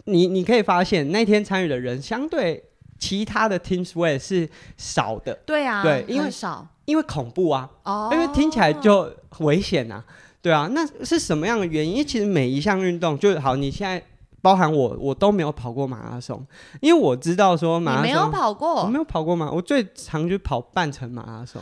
[0.04, 2.62] 你你可以发现，那天参与的人相对
[2.98, 6.66] 其他的 Team Sweat 是少的，对啊，对，因为少。
[6.86, 8.12] 因为恐怖啊，oh.
[8.12, 10.04] 因为听起来就危险啊，
[10.40, 11.94] 对啊，那是什么样的原因？
[11.94, 14.00] 因为其实每一项运动就好，你现在
[14.40, 16.46] 包含我，我都没有跑过马拉松，
[16.80, 21.60] 因为我知道说马拉松你没有跑过，我没有跑过嘛，我最常就跑半程马拉松，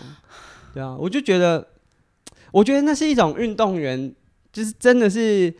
[0.74, 1.66] 对啊，我就觉得，
[2.52, 4.14] 我觉得那是一种运动员，
[4.52, 5.54] 就是真的是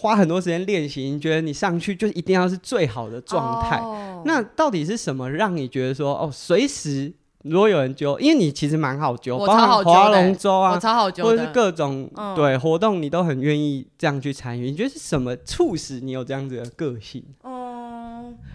[0.00, 3.96] 花很多时间练习，你觉得你上去就一定要是最好的状态，oh.
[4.24, 7.12] 那到底是什么让你觉得说哦，随时？
[7.42, 10.78] 如果有人揪，因为你其实蛮好揪，包括划龙舟啊，
[11.22, 14.70] 或者是各种、嗯、对活动，你都很愿意这样去参与。
[14.70, 17.24] 你觉得是什么促使你有这样子的个性？
[17.42, 17.59] 嗯，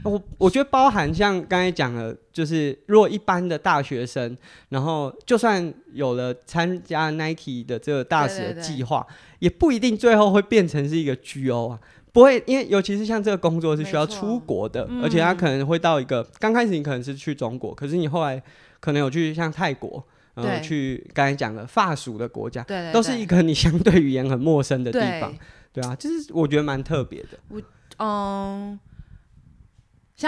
[0.06, 4.38] 我我觉得包含像刚才讲的，就是如果一般的大学生，
[4.70, 9.06] 然后就算有了参加 Nike 的这个大使的计划，
[9.40, 11.80] 也不一定最后会变成是一个 GO 啊。
[12.12, 18.42] 不会，因为尤其是像这个工作是需要出国的，嗯、而且他可能会到一个刚开始你可能是去中国，可是你后来
[18.80, 20.02] 可能有去像泰国，
[20.34, 25.30] 然后去刚才讲的法属的国家，对对对，都是一个你相对语言很陌生的地方，
[25.74, 27.38] 对，对啊，就是我觉得蛮特别的。
[27.50, 27.62] 我
[27.98, 28.95] 嗯，现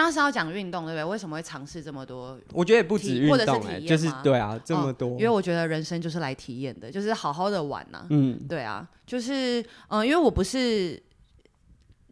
[0.04, 1.04] 在是要讲运动对不对？
[1.06, 2.38] 为什么会尝试这么多？
[2.54, 5.15] 我觉得也不止运动、欸，就是对啊，这么多、哦。
[5.17, 8.08] 因为我觉得人生就是来体验的，就是好好的玩呐、啊。
[8.10, 11.02] 嗯，对啊，就是嗯，因为我不是。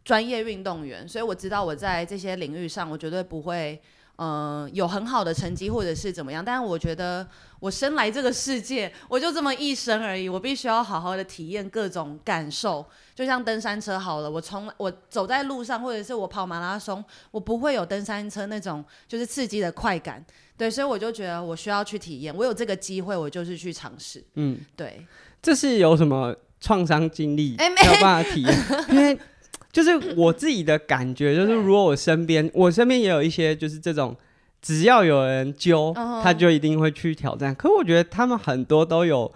[0.06, 3.80] 专业运动员，所以我知道我在这些领域上，我绝对不会，嗯、
[4.16, 6.44] 呃，有很好的成绩或者是怎么样。
[6.44, 7.28] 但是我觉得
[7.60, 12.86] 我生来这个世界，我就这么一生而已，我必须要好好的体验各种感受。
[13.14, 20.24] 就像登山车好了，我从我走在路上，或者是我跑马拉松，我不会有登山车那种就是刺激的快感。
[20.58, 22.36] 对，所以我就觉得我需要去体验。
[22.36, 24.24] 我有这个机会，我就是去尝试。
[24.36, 25.06] 嗯，对。
[25.42, 28.58] 这是有什么创伤经历没有办法体验？
[28.90, 29.18] 因为
[29.76, 34.16] 就是我自己的感觉，就是如果我身边，我身边也有一些就是这种，
[34.62, 35.92] 只要有人揪，
[36.24, 37.54] 他就一定会去挑战。
[37.54, 39.30] 可我觉得他们很多都有，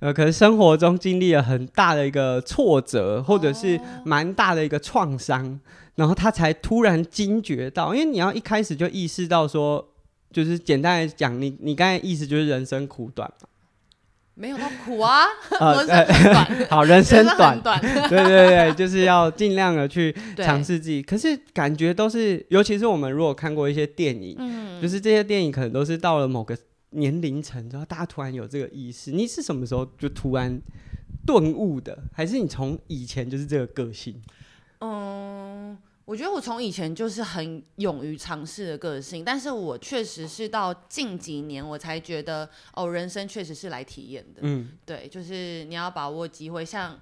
[0.00, 5.60] 呃，可能生活中经历了很大的一个挫折，或者是蛮大的一个创伤，
[5.94, 9.86] 然后他才突然惊觉到，因为你要一开始就意识到说，
[10.32, 13.48] 就是简单来讲，你你刚才意思就是人生苦短嘛。
[14.36, 15.24] 没有那么苦啊，
[15.60, 21.00] 呃呃、 好，人生短，短 对对对，就是要尽量的去尝试自己。
[21.00, 26.56] 可是感觉都是，尤其是我们如果看过一些电影，嗯、就是这些电影可能都是到了某个
[26.90, 29.12] 年龄层之后，大家突然有这个意识。
[29.12, 30.60] 你是什么时候就突然
[31.24, 31.96] 顿悟的？
[32.12, 34.20] 还是你从以前就是这个个性？
[34.80, 35.78] 嗯。
[36.04, 44.40] 我觉得我从以前就是很勇于尝试的个性，但是我确实是到近几年我才觉得，哦，人生确实是来体验的。
[44.42, 46.62] 嗯，对，就是你要把握机会。
[46.64, 47.00] 像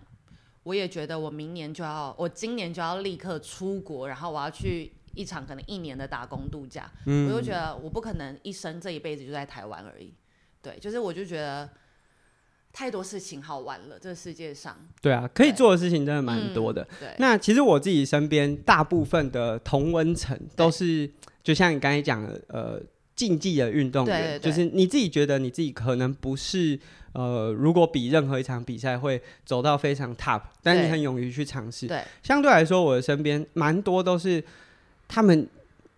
[0.63, 6.89] 我也觉得我明年就要，我今年就要立刻出国，然后我要去一场可能一年的打工度假。
[7.07, 10.15] 嗯，我就觉得我不可能一生这一辈子就在台湾而已。
[10.61, 11.69] 对，就是我就觉得。
[12.73, 14.77] 太多事情好玩了，这个世界上。
[15.01, 16.83] 对啊，可以做的事情真的蛮多的。
[16.99, 21.11] 对，那其实我自己身边大部分的同温层都是，
[21.43, 22.81] 就像你刚才讲的，呃，
[23.15, 26.79] 竞技的运动员，对对对，就是你自己觉得你自己可能不是
[27.13, 31.87] 呃，如果比任何一场比赛会走到非常 top，但你很勇于去尝试。
[31.87, 34.43] 对，相对来说，我的身边蛮多都是
[35.07, 35.47] 他们。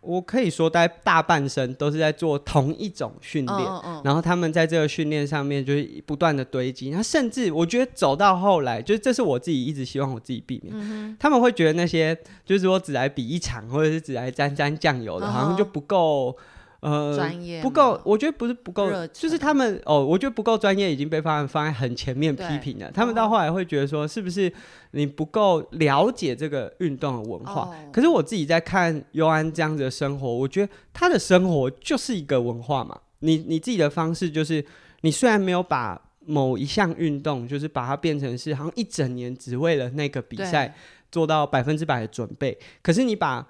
[0.05, 3.59] 我可以说，大大半生都是在做同一种训练，
[4.05, 6.91] 然后他们在这个训练上面就是不断的堆积。
[6.91, 10.75] 那甚至我觉得走到后来，就是这是我自己一直希望我自己避免。
[10.77, 16.37] 嗯、他们会觉得那些就是说只来比一场，或者是只来沾沾酱油的，哦、好像就不够。
[16.85, 22.91] 呃，专业不够，我觉得不是不够，就是他们哦，我觉得不够专业，已经被放放在很前面批评了。
[22.93, 24.53] 他们到后来会觉得说，是不是
[24.91, 27.63] 你不够了解这个运动的文化？
[27.63, 33.01] 哦、可是我自己在看尤安这样子的生活，我觉得他的生活就是一个文化嘛。
[33.21, 34.63] 你你自己的方式就是，
[35.01, 40.77] 你虽然没有把某一项运动，就是把它变成是好像一整年只为了那个比赛
[41.11, 43.47] 做到百分之百的准备，可是你把。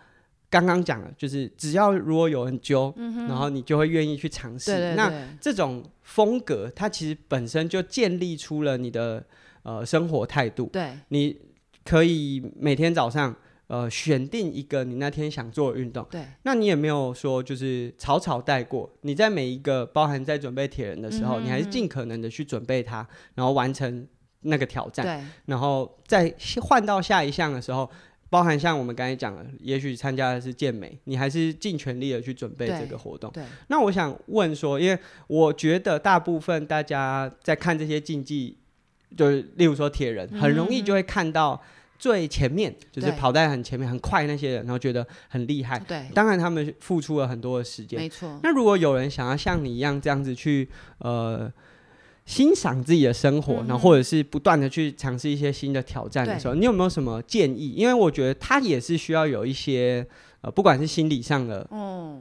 [0.54, 4.94] 刚刚讲了，就是只要如果有人揪，嗯、然后你就会愿意去尝试。
[4.94, 9.26] 那这种风格，它其实本身就建立出了你的
[9.64, 10.66] 呃生活态度。
[10.66, 11.36] 对，你
[11.84, 13.34] 可以每天早上
[13.66, 16.06] 呃选定一个你那天想做的运动。
[16.08, 18.88] 对，那你也没有说就是草草带过。
[19.00, 24.06] 你在每一个包含在准备铁人的时候，嗯、你还是尽可能的去准备它，然后完成
[24.42, 25.04] 那个挑战。
[25.04, 26.32] 对，然后再
[26.62, 27.90] 换到下一项的时候。
[28.34, 33.30] 包含像我们刚才讲的，也许参加的是健美，你还是尽全力的去准备这个活动。
[33.30, 33.44] 对。
[33.44, 33.46] 对。
[33.68, 38.58] 那我想问说，因为我觉得大部分大家在看这些竞技，
[39.16, 41.62] 就是例如说铁人，很容易就会看到
[41.96, 45.78] 最前面，嗯、就是跑在很前面很快那些人，然后觉得很厉害。
[45.78, 46.10] 对。
[46.12, 48.00] 当然他们付出了很多的时间。
[48.00, 48.40] 没错。
[48.42, 50.68] 那如果有人想要像你一样这样子去，
[50.98, 51.52] 呃。
[52.26, 57.72] 欣赏自己的生活，然后或者是不断的去尝试一些新的挑战的时候，你有没有什么建议？
[57.72, 60.06] 因为我觉得他也是需要有一些
[60.40, 61.68] 呃，不管是心理上的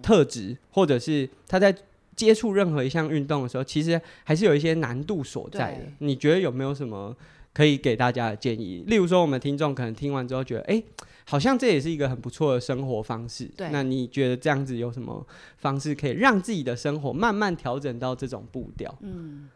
[0.01, 1.73] 特质，或者是他在
[2.15, 5.79] 接触任何一项运动的时候，其实还是有一些难度所在的。
[5.99, 7.15] 你觉得有没有什么
[7.53, 8.83] 可以给大家的建议？
[8.87, 10.83] 例如说，我们听众可能听完之后觉得，哎，
[11.25, 13.49] 好像这也是一个很不错的生活方式。
[13.71, 15.25] 那你觉得这样子有什么
[15.57, 18.93] 方式可以让自己的生活慢慢调整到这种步调？
[19.01, 19.47] 嗯。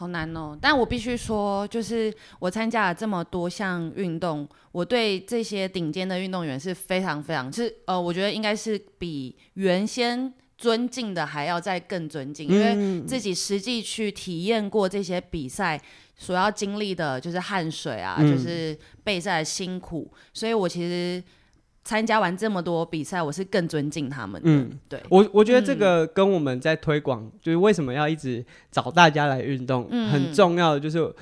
[0.00, 15.78] 好难哦，但我必须说，就是我参加了这么多项运动，我对这些顶尖的运动员是非常非常是呃，我觉得应该是比原先尊敬的还要再更尊敬，嗯、因为自己实际去体验过这些比赛
[16.16, 18.74] 所要经历的，就是汗水啊，嗯、就是
[19.04, 21.22] 备赛的辛苦，所以我其实。
[21.90, 24.48] 参加完这么多比赛，我是更尊敬他们的。
[24.48, 25.02] 嗯，对。
[25.08, 31.12] 我，我觉得这个跟我们在推广，嗯、就是为什么要一直找大家来运动，嗯、很重要的就是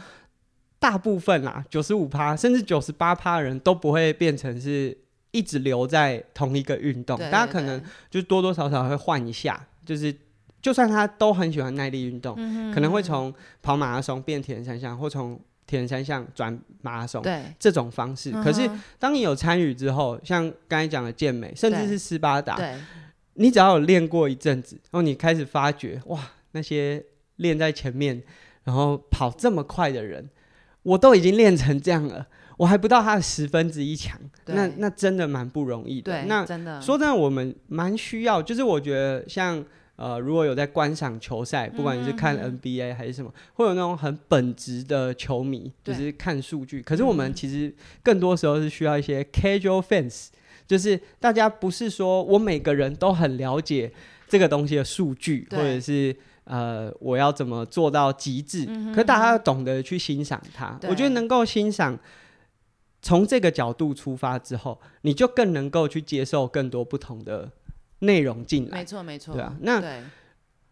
[0.78, 4.94] 大部分啦，九十五趴甚至九十八趴的人都不会变成是
[5.30, 10.14] 一直留在同一个运动，大家可能就多多少少会换一下，就是
[10.60, 12.70] 就算他都很喜欢耐力运动，嗯、哼。
[12.70, 18.32] 哼可能会从跑马拉松变铁人三项，或从铁人三项转马拉松，对这种方式。
[18.42, 22.58] 可是当你有参与之后，像刚才讲的健美，甚至是斯巴达，
[23.34, 26.18] 你只要有练过一阵子，然后你开始发觉，哇，
[26.52, 27.04] 那些
[27.36, 28.20] 练在前面，
[28.64, 30.26] 然后跑这么快的人，
[30.82, 36.24] 我都已经练成这样了，我还不到他的十分之一强，那那真的蛮不容易的。
[36.24, 39.62] 那真的说真的，我们蛮需要，就是我觉得像。
[39.98, 46.80] 呃，如果有在观赏球赛，不管你是看 NBA 还是什么，嗯、会有那种很本质的球迷，就是看数据。
[46.80, 50.28] 可是我们其实更多时候是需要一些 casual fans，
[50.68, 53.92] 就是大家不是说我每个人都很了解
[54.28, 58.66] 这个东西的数据，或者是呃我要怎么做到极致。
[58.94, 61.98] 可是大家要懂得去欣赏它，我觉得能够欣赏，
[63.02, 67.50] 从这个角度出发之后，你就更能够去接受更多不同的。
[68.00, 69.56] 内容进来，没错没错，对啊。
[69.60, 70.02] 那对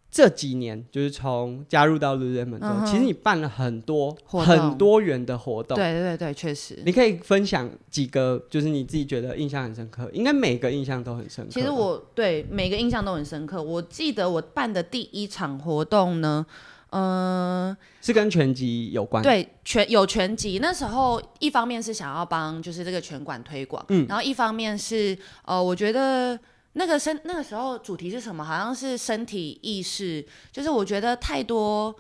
[0.09, 6.81] 这几年就是从加入到 Lululemon 之后，嗯、其实你办了很多很多元的活动，对对对，确实。
[6.87, 11.51] 你可以分享几个，就是你自己觉得印象很深刻，应该每个印象都很深刻。
[11.51, 13.63] 其实我对每个印象都很深刻。
[13.63, 16.47] 我记得我办的第一场活动呢，
[16.91, 20.61] 嗯、呃，是跟拳击有关，对，拳有拳击。
[20.63, 26.39] 那时候一方面是想要帮就是这个拳馆推广，嗯，然后一方面是呃，我觉得。
[26.79, 28.45] 那个身那个时候主题是什么？
[28.45, 31.95] 好像是身体意识，就是我觉得太多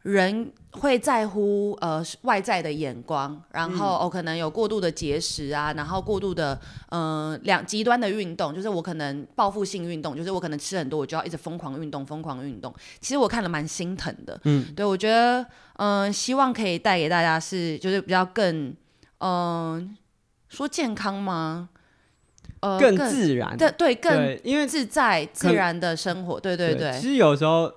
[0.00, 12.74] 人会在乎呃外在的眼光，然后、嗯、哦可能有过度的节食啊，然后过度的嗯、呃、两极端的运动，就是我可能报复性运动，就是我可能吃很多，我就要一直疯狂运动，疯狂运动。
[12.98, 15.42] 其实我看了蛮心疼的，嗯，对，我觉得
[15.76, 18.74] 嗯、呃、希望可以带给大家是就是比较更
[19.18, 19.88] 嗯、呃、
[20.48, 21.68] 说健康吗？
[22.62, 26.90] 呃更自然，对对，更对，因为自在自然的生活，对对对。
[26.92, 27.70] 其实有时候，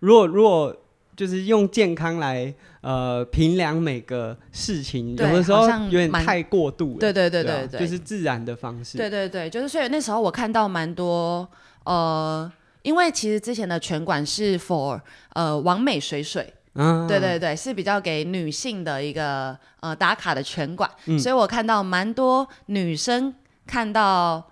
[0.00, 0.74] 如果如果
[1.16, 6.98] 就是用健康来呃评量每个事情，有的时候有点太过度了。
[7.00, 8.96] 对对对对对，就是自然的方式。
[8.96, 11.48] 对对对，就是所以那时候我看到蛮多
[11.84, 12.50] 呃，
[12.82, 15.00] 因为其实之前的拳馆是 for
[15.32, 16.54] 呃完美水水。
[16.80, 23.34] 嗯，对对对，是比较给女性的一个呃打卡的拳馆，嗯、所以我看到蛮多女生
[23.68, 24.42] 看到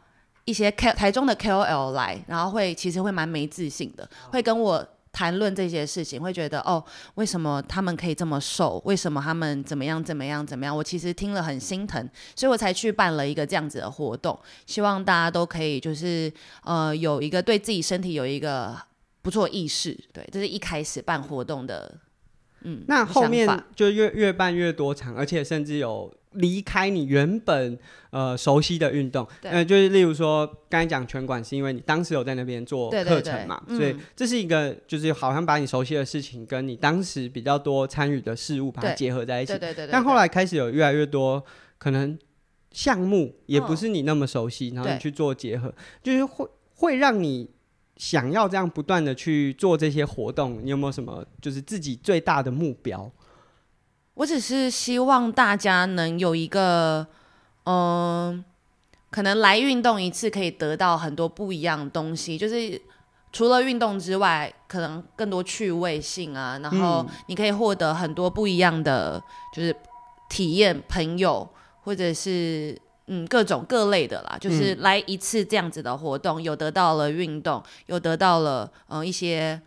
[0.44, 8.80] 一些 K 台中的 KOL 来，然后会其实会蛮没自信的，会跟我谈论这些事情，会觉得哦，为什么他们可以这么瘦？
[8.84, 10.76] 为什么他们怎么样怎么样怎么样？
[10.76, 12.06] 我其实听了很心疼，
[12.36, 16.30] 所以我才去办了一个这样子的活动，希望大家都可以就是
[16.64, 18.76] 呃有一个对自己身体有一个
[19.22, 21.92] 不错意识，对，这是一开始办活动的。
[22.68, 27.78] 嗯，那后面就越越办越多场，而且甚至有离开你原本
[28.10, 29.50] 呃熟悉的运动，对。
[29.52, 39.54] 呃，就是例如说刚才讲拳馆，是因为你当时有在那边做课程嘛，所以这是一个就是好像把你熟悉的事情跟你当时比较多参与的事物把它结合在一起。
[39.90, 41.44] 但后来开始有越来越多
[41.78, 42.18] 可能
[42.72, 47.48] 项目也不是你那么熟悉，哦、然后你去做结合，就是会会让你。
[47.96, 53.10] 想要这样不断的去做这些活动，你有没有什么就是自己最大的目标？
[54.14, 57.06] 我只是希望大家能有一个，
[57.64, 58.44] 嗯、呃，
[59.10, 62.80] 可能来运动一次可以得到很多不一样的东西，就是
[63.32, 69.22] 除了运动之外，可能更多趣味性啊，然后你可以获得很多不一样的，
[69.54, 69.74] 就是
[70.28, 71.48] 体验朋友
[71.82, 72.78] 或者是。
[73.08, 79.60] 嗯，各种各类的啦，就是来一次这样子的活动，嗯、有得到了运动，有得到了嗯、呃、一些，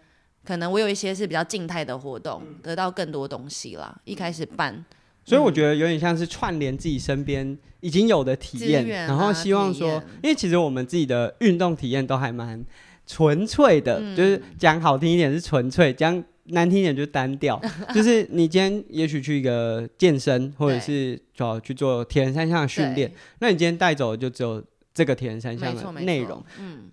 [0.45, 3.95] 可能我有一些是比较静态的活动，嗯、得到更多东西啦。
[4.03, 4.83] 一开始办，
[5.23, 12.63] 所以我觉得有点像是串联自己身边已经有的体验，啊、然后希望说，因为其实我们自己的运动体验都还蛮
[13.07, 16.23] 纯粹的，嗯、就是讲好听一点是纯粹，讲。
[16.49, 17.59] 难听点就单调，
[17.93, 26.43] 就是你今天也许去一个健身，或者是主要去做铁人三项的训练，那你今天带走的就只有这个铁人三项的内容。
[26.59, 26.89] 嗯，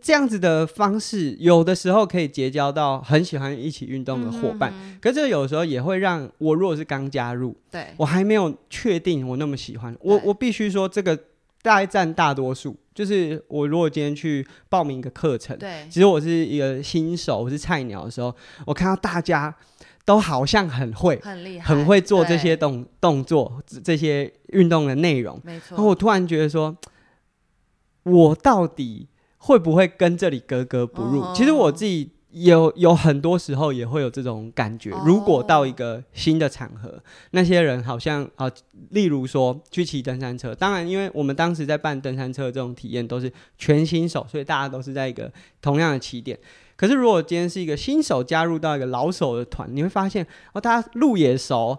[0.00, 4.98] 这样子的方式，有的时候可以结交到很喜欢一起运动的伙伴，嗯、哼哼。
[5.00, 7.86] 可是这有时候也会让我如果是刚加入，对。
[7.96, 11.18] 我还没有确定我那么喜欢，我我必须说这个。
[11.66, 18.32] 大概占大多数，就是我如果今天去报名一个课程，对，其实我是一个新手，我是菜鸟的时候，
[18.64, 19.52] 我看到大家
[20.04, 25.74] 都好像很会，很厉害，很会做这些动动作，这些运动的内容，没错。
[25.74, 26.76] 然后我突然觉得说，
[28.04, 29.08] 我到底
[29.38, 31.20] 会不会跟这里格格不入？
[31.20, 32.12] 哦、其实我自己。
[32.44, 34.90] 有有很多时候也会有这种感觉。
[35.06, 38.52] 如果到一个新的场合，那些人好像啊、呃，
[38.90, 45.32] 例如说去骑登山车，当然，因为我们当时在办登山车这种体验都是全新手，所以大家都是在一个
[45.62, 46.38] 同样的起点。
[46.76, 51.78] 可是如果今天是一个新手加入到一个老手的团，你会发现哦，大家路也熟，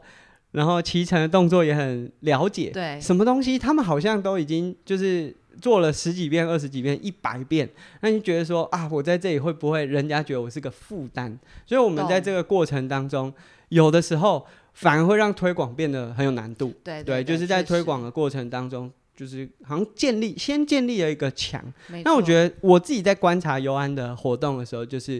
[0.53, 5.35] 然后骑乘的动作也很了解，对，什么东西他们好像都已经就是。
[5.61, 7.67] 做了十几遍、二十几遍、一百遍，
[8.01, 11.37] 那你觉得说啊，我在这里会不会人家觉得我是个负担？
[11.65, 13.33] 所以，我们在这个过程当中，
[13.69, 16.73] 有的时候反而会让推广变得很有难度。
[16.83, 21.61] 对，对，就是在推广的过程当中，就是好像建立先建立了一个墙。
[22.03, 25.17] 那我觉得我自己在观察尤安的活动的时候，就是，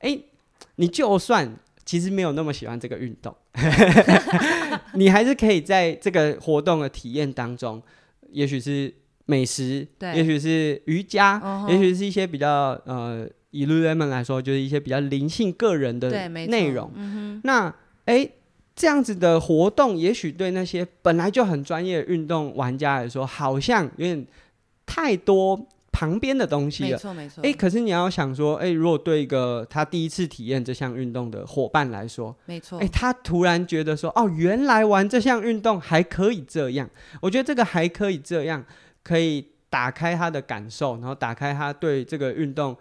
[0.00, 0.24] 哎、欸，
[0.76, 3.34] 你就算其实没有那么喜欢这个运动，
[4.94, 7.82] 你还是可以在这个活动的体验当中，
[8.30, 8.92] 也许是。
[9.26, 16.90] 美食，对也许是瑜伽，uh 也许是一些比较呃，以 Lululemon 来说，就是一些比较灵性个人的内容。
[16.94, 17.74] 嗯、那
[18.76, 24.26] 这样子的活动，也许对那些本来就很专业的运动玩家来说，好像有点
[24.84, 26.90] 太多旁边的东西了。
[26.90, 27.40] 没错，没错。
[27.42, 36.88] 哎，可是你要想说，哎、欸，如果对一个他第一次体验这项运动的伙伴来说，没错错，哎、欸，他突然觉得说，哦，原来玩这项运动还可以这样。
[37.22, 38.64] 我觉得这个还可以这样。
[39.06, 42.76] 可以打开他的感受，然后打开他对这个运动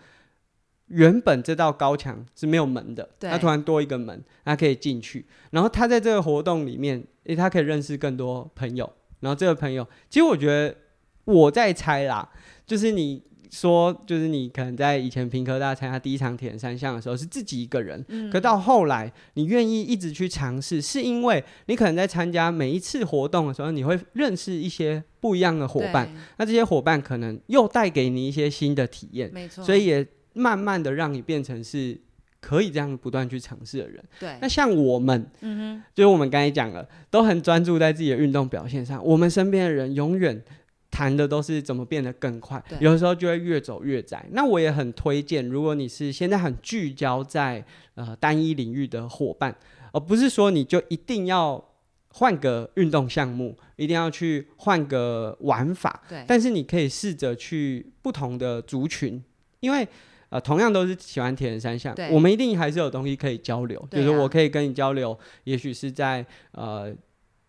[0.88, 5.26] 原本这道高墙是没有门的，对他突然多一个门，他可以进去。
[5.52, 8.92] 然后他在这个活动里面，诶，他可以认识更多朋友。
[9.20, 10.76] 然后这个朋友，其实我觉得
[11.26, 12.28] 我在猜啦，
[12.66, 13.22] 就是你。
[13.52, 32.00] 说就是你可能在以前平科大参加第一场铁人三项的时候是自己一个人，嗯、可到后来你愿意一直去尝试，是因为你可能在参加每一次活动的时候，你会认识一些不一样的伙伴，那这些伙伴可能又带给你一些新的体验，没错，所以也慢慢的让你变成是
[32.40, 34.04] 可以这样不断去尝试的人。
[34.20, 40.44] 对，那像我们，嗯哼，就是我们刚才讲了，都很专注在自己的运动表现上，我们身边的人永远。
[40.96, 44.26] 谈的都是怎么变得更快，有的时候就会越走越窄。
[44.32, 47.62] 那我也很推荐，如果你是现在很聚焦在
[47.96, 49.54] 呃单一领域的伙伴，
[49.92, 51.62] 而不是说你就一定要
[52.14, 56.02] 换个运动项目，一定要去换个玩法。
[56.08, 59.22] 对，但是你可以试着去不同的族群，
[59.60, 59.86] 因为。
[60.30, 63.88] 呃，同样都是喜欢铁人三项，我们一定还是有东西可以交流。
[63.92, 66.92] 就是我可以跟你交流，也许是在呃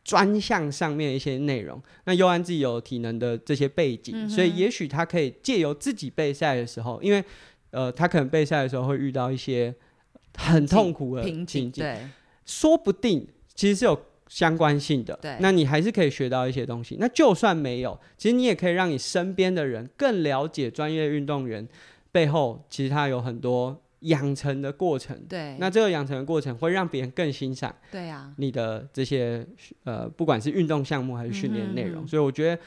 [0.07, 1.83] 专项上面一些内容。
[2.05, 7.25] 那悠安自己有体能的这些背景，嗯、所以也许他可以借由自己备赛的时候，因为
[7.73, 9.75] 呃，他可能备赛的时候会遇到一些
[10.37, 11.99] 很痛苦的瓶颈，对，
[12.45, 15.19] 说不定其实是有相关性的。
[15.21, 16.97] 对，那你还是可以学到一些东西。
[17.01, 21.67] 那就算没有，其实你也可以让你身边的人更了解专业运动员。
[22.13, 29.47] 背后其实他有很多养成的过程，对，那这个养成的过程会让别人更欣赏，对啊，你的这些
[29.85, 32.61] 呃，不管是运动项目还是训练内容，所以我觉得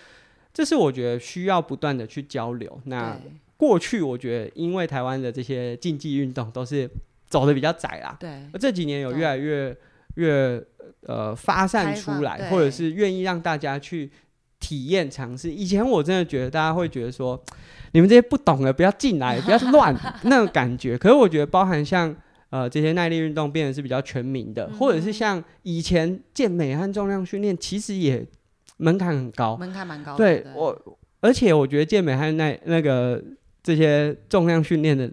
[0.54, 2.80] 这是我觉得需要不断的去交流。
[2.86, 3.20] 那
[3.58, 6.90] 过去我觉得，因为台湾的这些竞技运动都是
[7.28, 9.76] 走的比较窄啦，对，而这几年有越来越
[10.16, 10.64] 越
[11.02, 14.10] 呃发散出来，或者是愿意让大家去
[14.60, 15.50] 体验尝试。
[15.52, 17.42] 以前我真的觉得大家会觉得说。
[17.92, 19.96] 你们这些不懂的不要进来， 不要乱
[20.26, 20.96] 那种感觉。
[20.96, 22.16] 可是我觉得，包含像
[22.52, 28.24] 呃这些耐力运动变得是比较全民的，嗯、或者是像以前健美和重量训练，其实也
[28.78, 30.18] 门槛很高，门槛蛮高的。
[30.18, 33.20] 对，对我，而且我觉得健美和耐那个
[33.64, 35.12] 这些重量训练的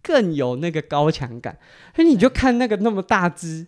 [0.00, 1.58] 更有那个高强感。
[1.96, 3.66] 所以你就看那个那么大只。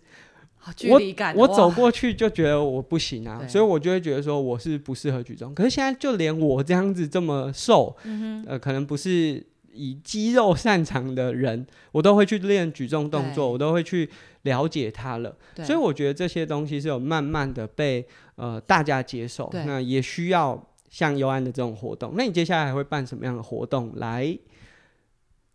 [0.89, 0.99] 我
[1.35, 5.53] 我走过去就觉得我不行啊，所以我就会觉得说我是不适合举重。
[5.53, 14.09] 可是现在就连我这样子这么瘦，嗯、呃，可能不是以肌肉擅长的人，我都会去练举重动作，我都会去
[14.43, 15.35] 了解它了。
[15.63, 18.05] 所以我觉得这些东西是有慢慢的被
[18.35, 22.13] 呃大家接受，那也需要像尤安的这种活动。
[22.15, 24.35] 那你接下来还会办什么样的活动来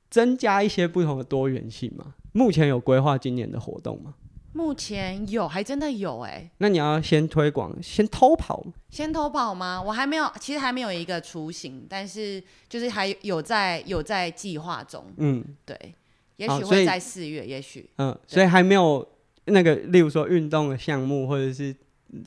[0.09, 2.15] 增加一些不同的多元性吗？
[2.33, 4.15] 目前有规划今年的活动吗？
[4.53, 6.51] 目前有，还真的有哎、欸。
[6.59, 8.65] 那你要先推广，先偷跑。
[8.89, 9.81] 先偷跑吗？
[9.81, 15.05] 我还没有，其实还没有一个雏形，但是就是还有在有在计划中。
[15.19, 15.95] 嗯，对，
[16.37, 17.89] 也许会在四月，也许。
[17.99, 19.07] 嗯，所以还没有
[19.45, 21.75] 那个，例如说运动的项目或者是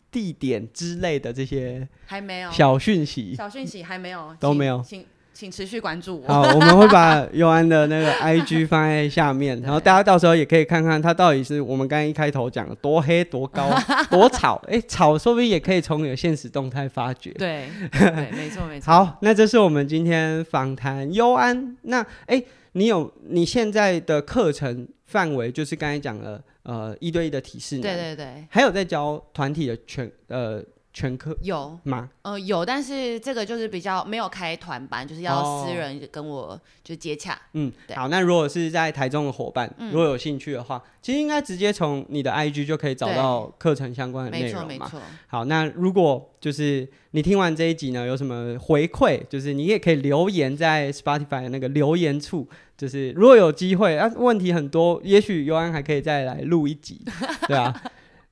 [0.09, 4.81] 地点之类的这些，还没有小讯息，小讯息还没有，都没有。
[4.81, 5.05] 请
[5.51, 6.27] 持续关注我。
[6.27, 13.69] 好，我们会把 悠安的那个 IG 放在下面，然后大家到时候也可以看看他到底是我们刚刚一开头讲的多黑、多高、
[14.11, 14.61] 多吵。
[14.67, 17.31] 哎、欸，吵说不定也可以从你的现实动态发掘。
[17.31, 18.85] 对，对，没错，没错。
[18.93, 21.75] 好，那这是我们今天访谈悠安。
[21.81, 30.63] 那哎、欸，你有你现在的课程范围，就是刚才讲的呃一对一的体适能，对对对，还有在教团体的全呃。
[30.93, 32.07] 全科有吗？
[32.21, 37.33] 呃，有，但是这个就是比较没有开团班，就是要私人跟我就接洽。
[37.33, 44.67] 哦、嗯，对好，那如果是在台中的伙伴，嗯、如果有兴趣的话，其实应该直接从你的 IG 就可以找到课程相关的内容嘛。
[44.67, 45.01] 没错，没错。
[45.25, 52.47] 好，那如果就是你听完这一集呢，有什么回馈，就是你也可以留言在 Spotify 的那个留言处。
[52.77, 57.01] 就是如果有机会啊，问题很多，也许悠安还可以再来录一集，
[57.47, 57.73] 对啊。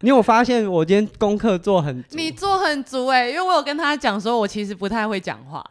[0.01, 2.15] 你有发现我今天功课做很足？
[2.15, 5.63] 你做很足哎、欸，因为我有跟他讲说，我其实不太会讲话。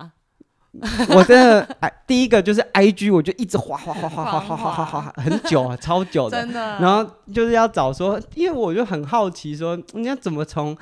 [1.10, 6.40] 我真的，哎，第一个就是 I G，我就一直滑滑滑滑滑滑滑滑很久啊， 超久的。
[6.40, 6.78] 真的。
[6.78, 7.04] 然后
[7.34, 10.76] 就是要找说，因为我就很好奇说，你要怎么从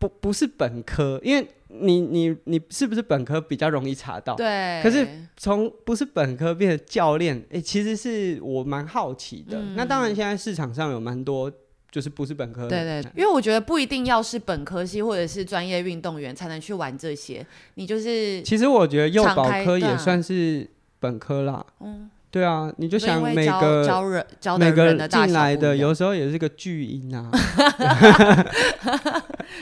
[0.00, 4.34] 不不是本科，因为你你你是不是本科比较容易查到？
[4.34, 4.80] 对。
[4.82, 5.06] 可是
[5.36, 9.56] 从不是本科变成教练，哎、欸，其实是我蛮好奇的。
[9.56, 11.48] 嗯、那当然，现在市场上有蛮多。
[11.92, 18.40] 就是不是本科，对对，因为我觉得不一定要是本科系或者是专业运动员才能去玩这些，你就是。
[18.40, 20.66] 其实我觉得幼保科也算是
[20.98, 21.62] 本科啦。
[21.80, 27.30] 嗯，对啊，你就想每个教人教每个进来的，有时候也是个巨婴啊。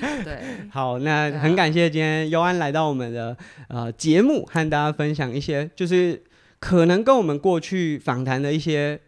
[0.22, 0.38] 对，
[0.70, 6.22] 好，那很感谢今天尤安来到我们的呃节目，和大家分享一些，就是
[6.60, 9.00] 可能跟我们过去访谈的一些。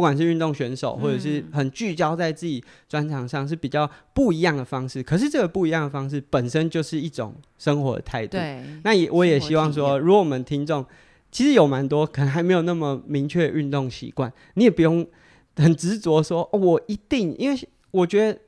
[0.00, 5.02] 不管是运动选手，或者是很聚焦在自己专长上，是比较不一样的方式。
[5.02, 8.38] 可是这个不一样的方式本身就是一种生活的态度。
[8.38, 10.82] 对，那也我也希望说，如果我们听众
[11.30, 15.06] 其实有蛮多可能还没有那么明确的运动习惯，你也不用
[15.56, 18.40] 很执着说，哦，我一定，因为我觉得。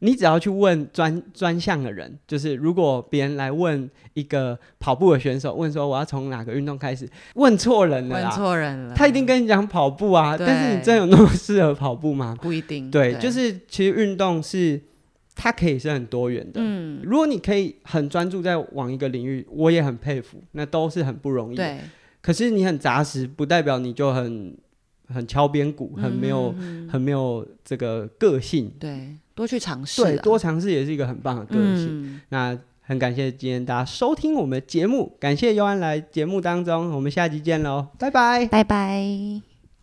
[0.00, 12.36] 你只要去问专专项的人，就是如果别人来问一个跑步的选手，问说我要从哪个运动开始，问错人了，问错人了，他一定跟你讲跑步啊，但是你真有那么适合跑步吗？
[12.40, 12.90] 不一定。
[12.90, 14.80] 对，对就是其实运动是
[15.34, 16.60] 它可以是很多元的。
[16.62, 21.56] 嗯，如果你可以很专注在往一个领域，我也很佩服，那都是很不容易。
[21.56, 21.78] 对。
[22.20, 24.54] 可是你很扎实，不代表你就很
[25.06, 28.70] 很敲边鼓，很没有、嗯、很没有这个个性。
[28.78, 30.02] 对，多去尝试。
[30.02, 31.86] 对，多尝试也是一个很棒的个性。
[31.86, 39.57] 嗯、那很感谢今天大家收听我们的节目，感谢悠安来节目当中，我们下期见喽，拜拜，拜拜。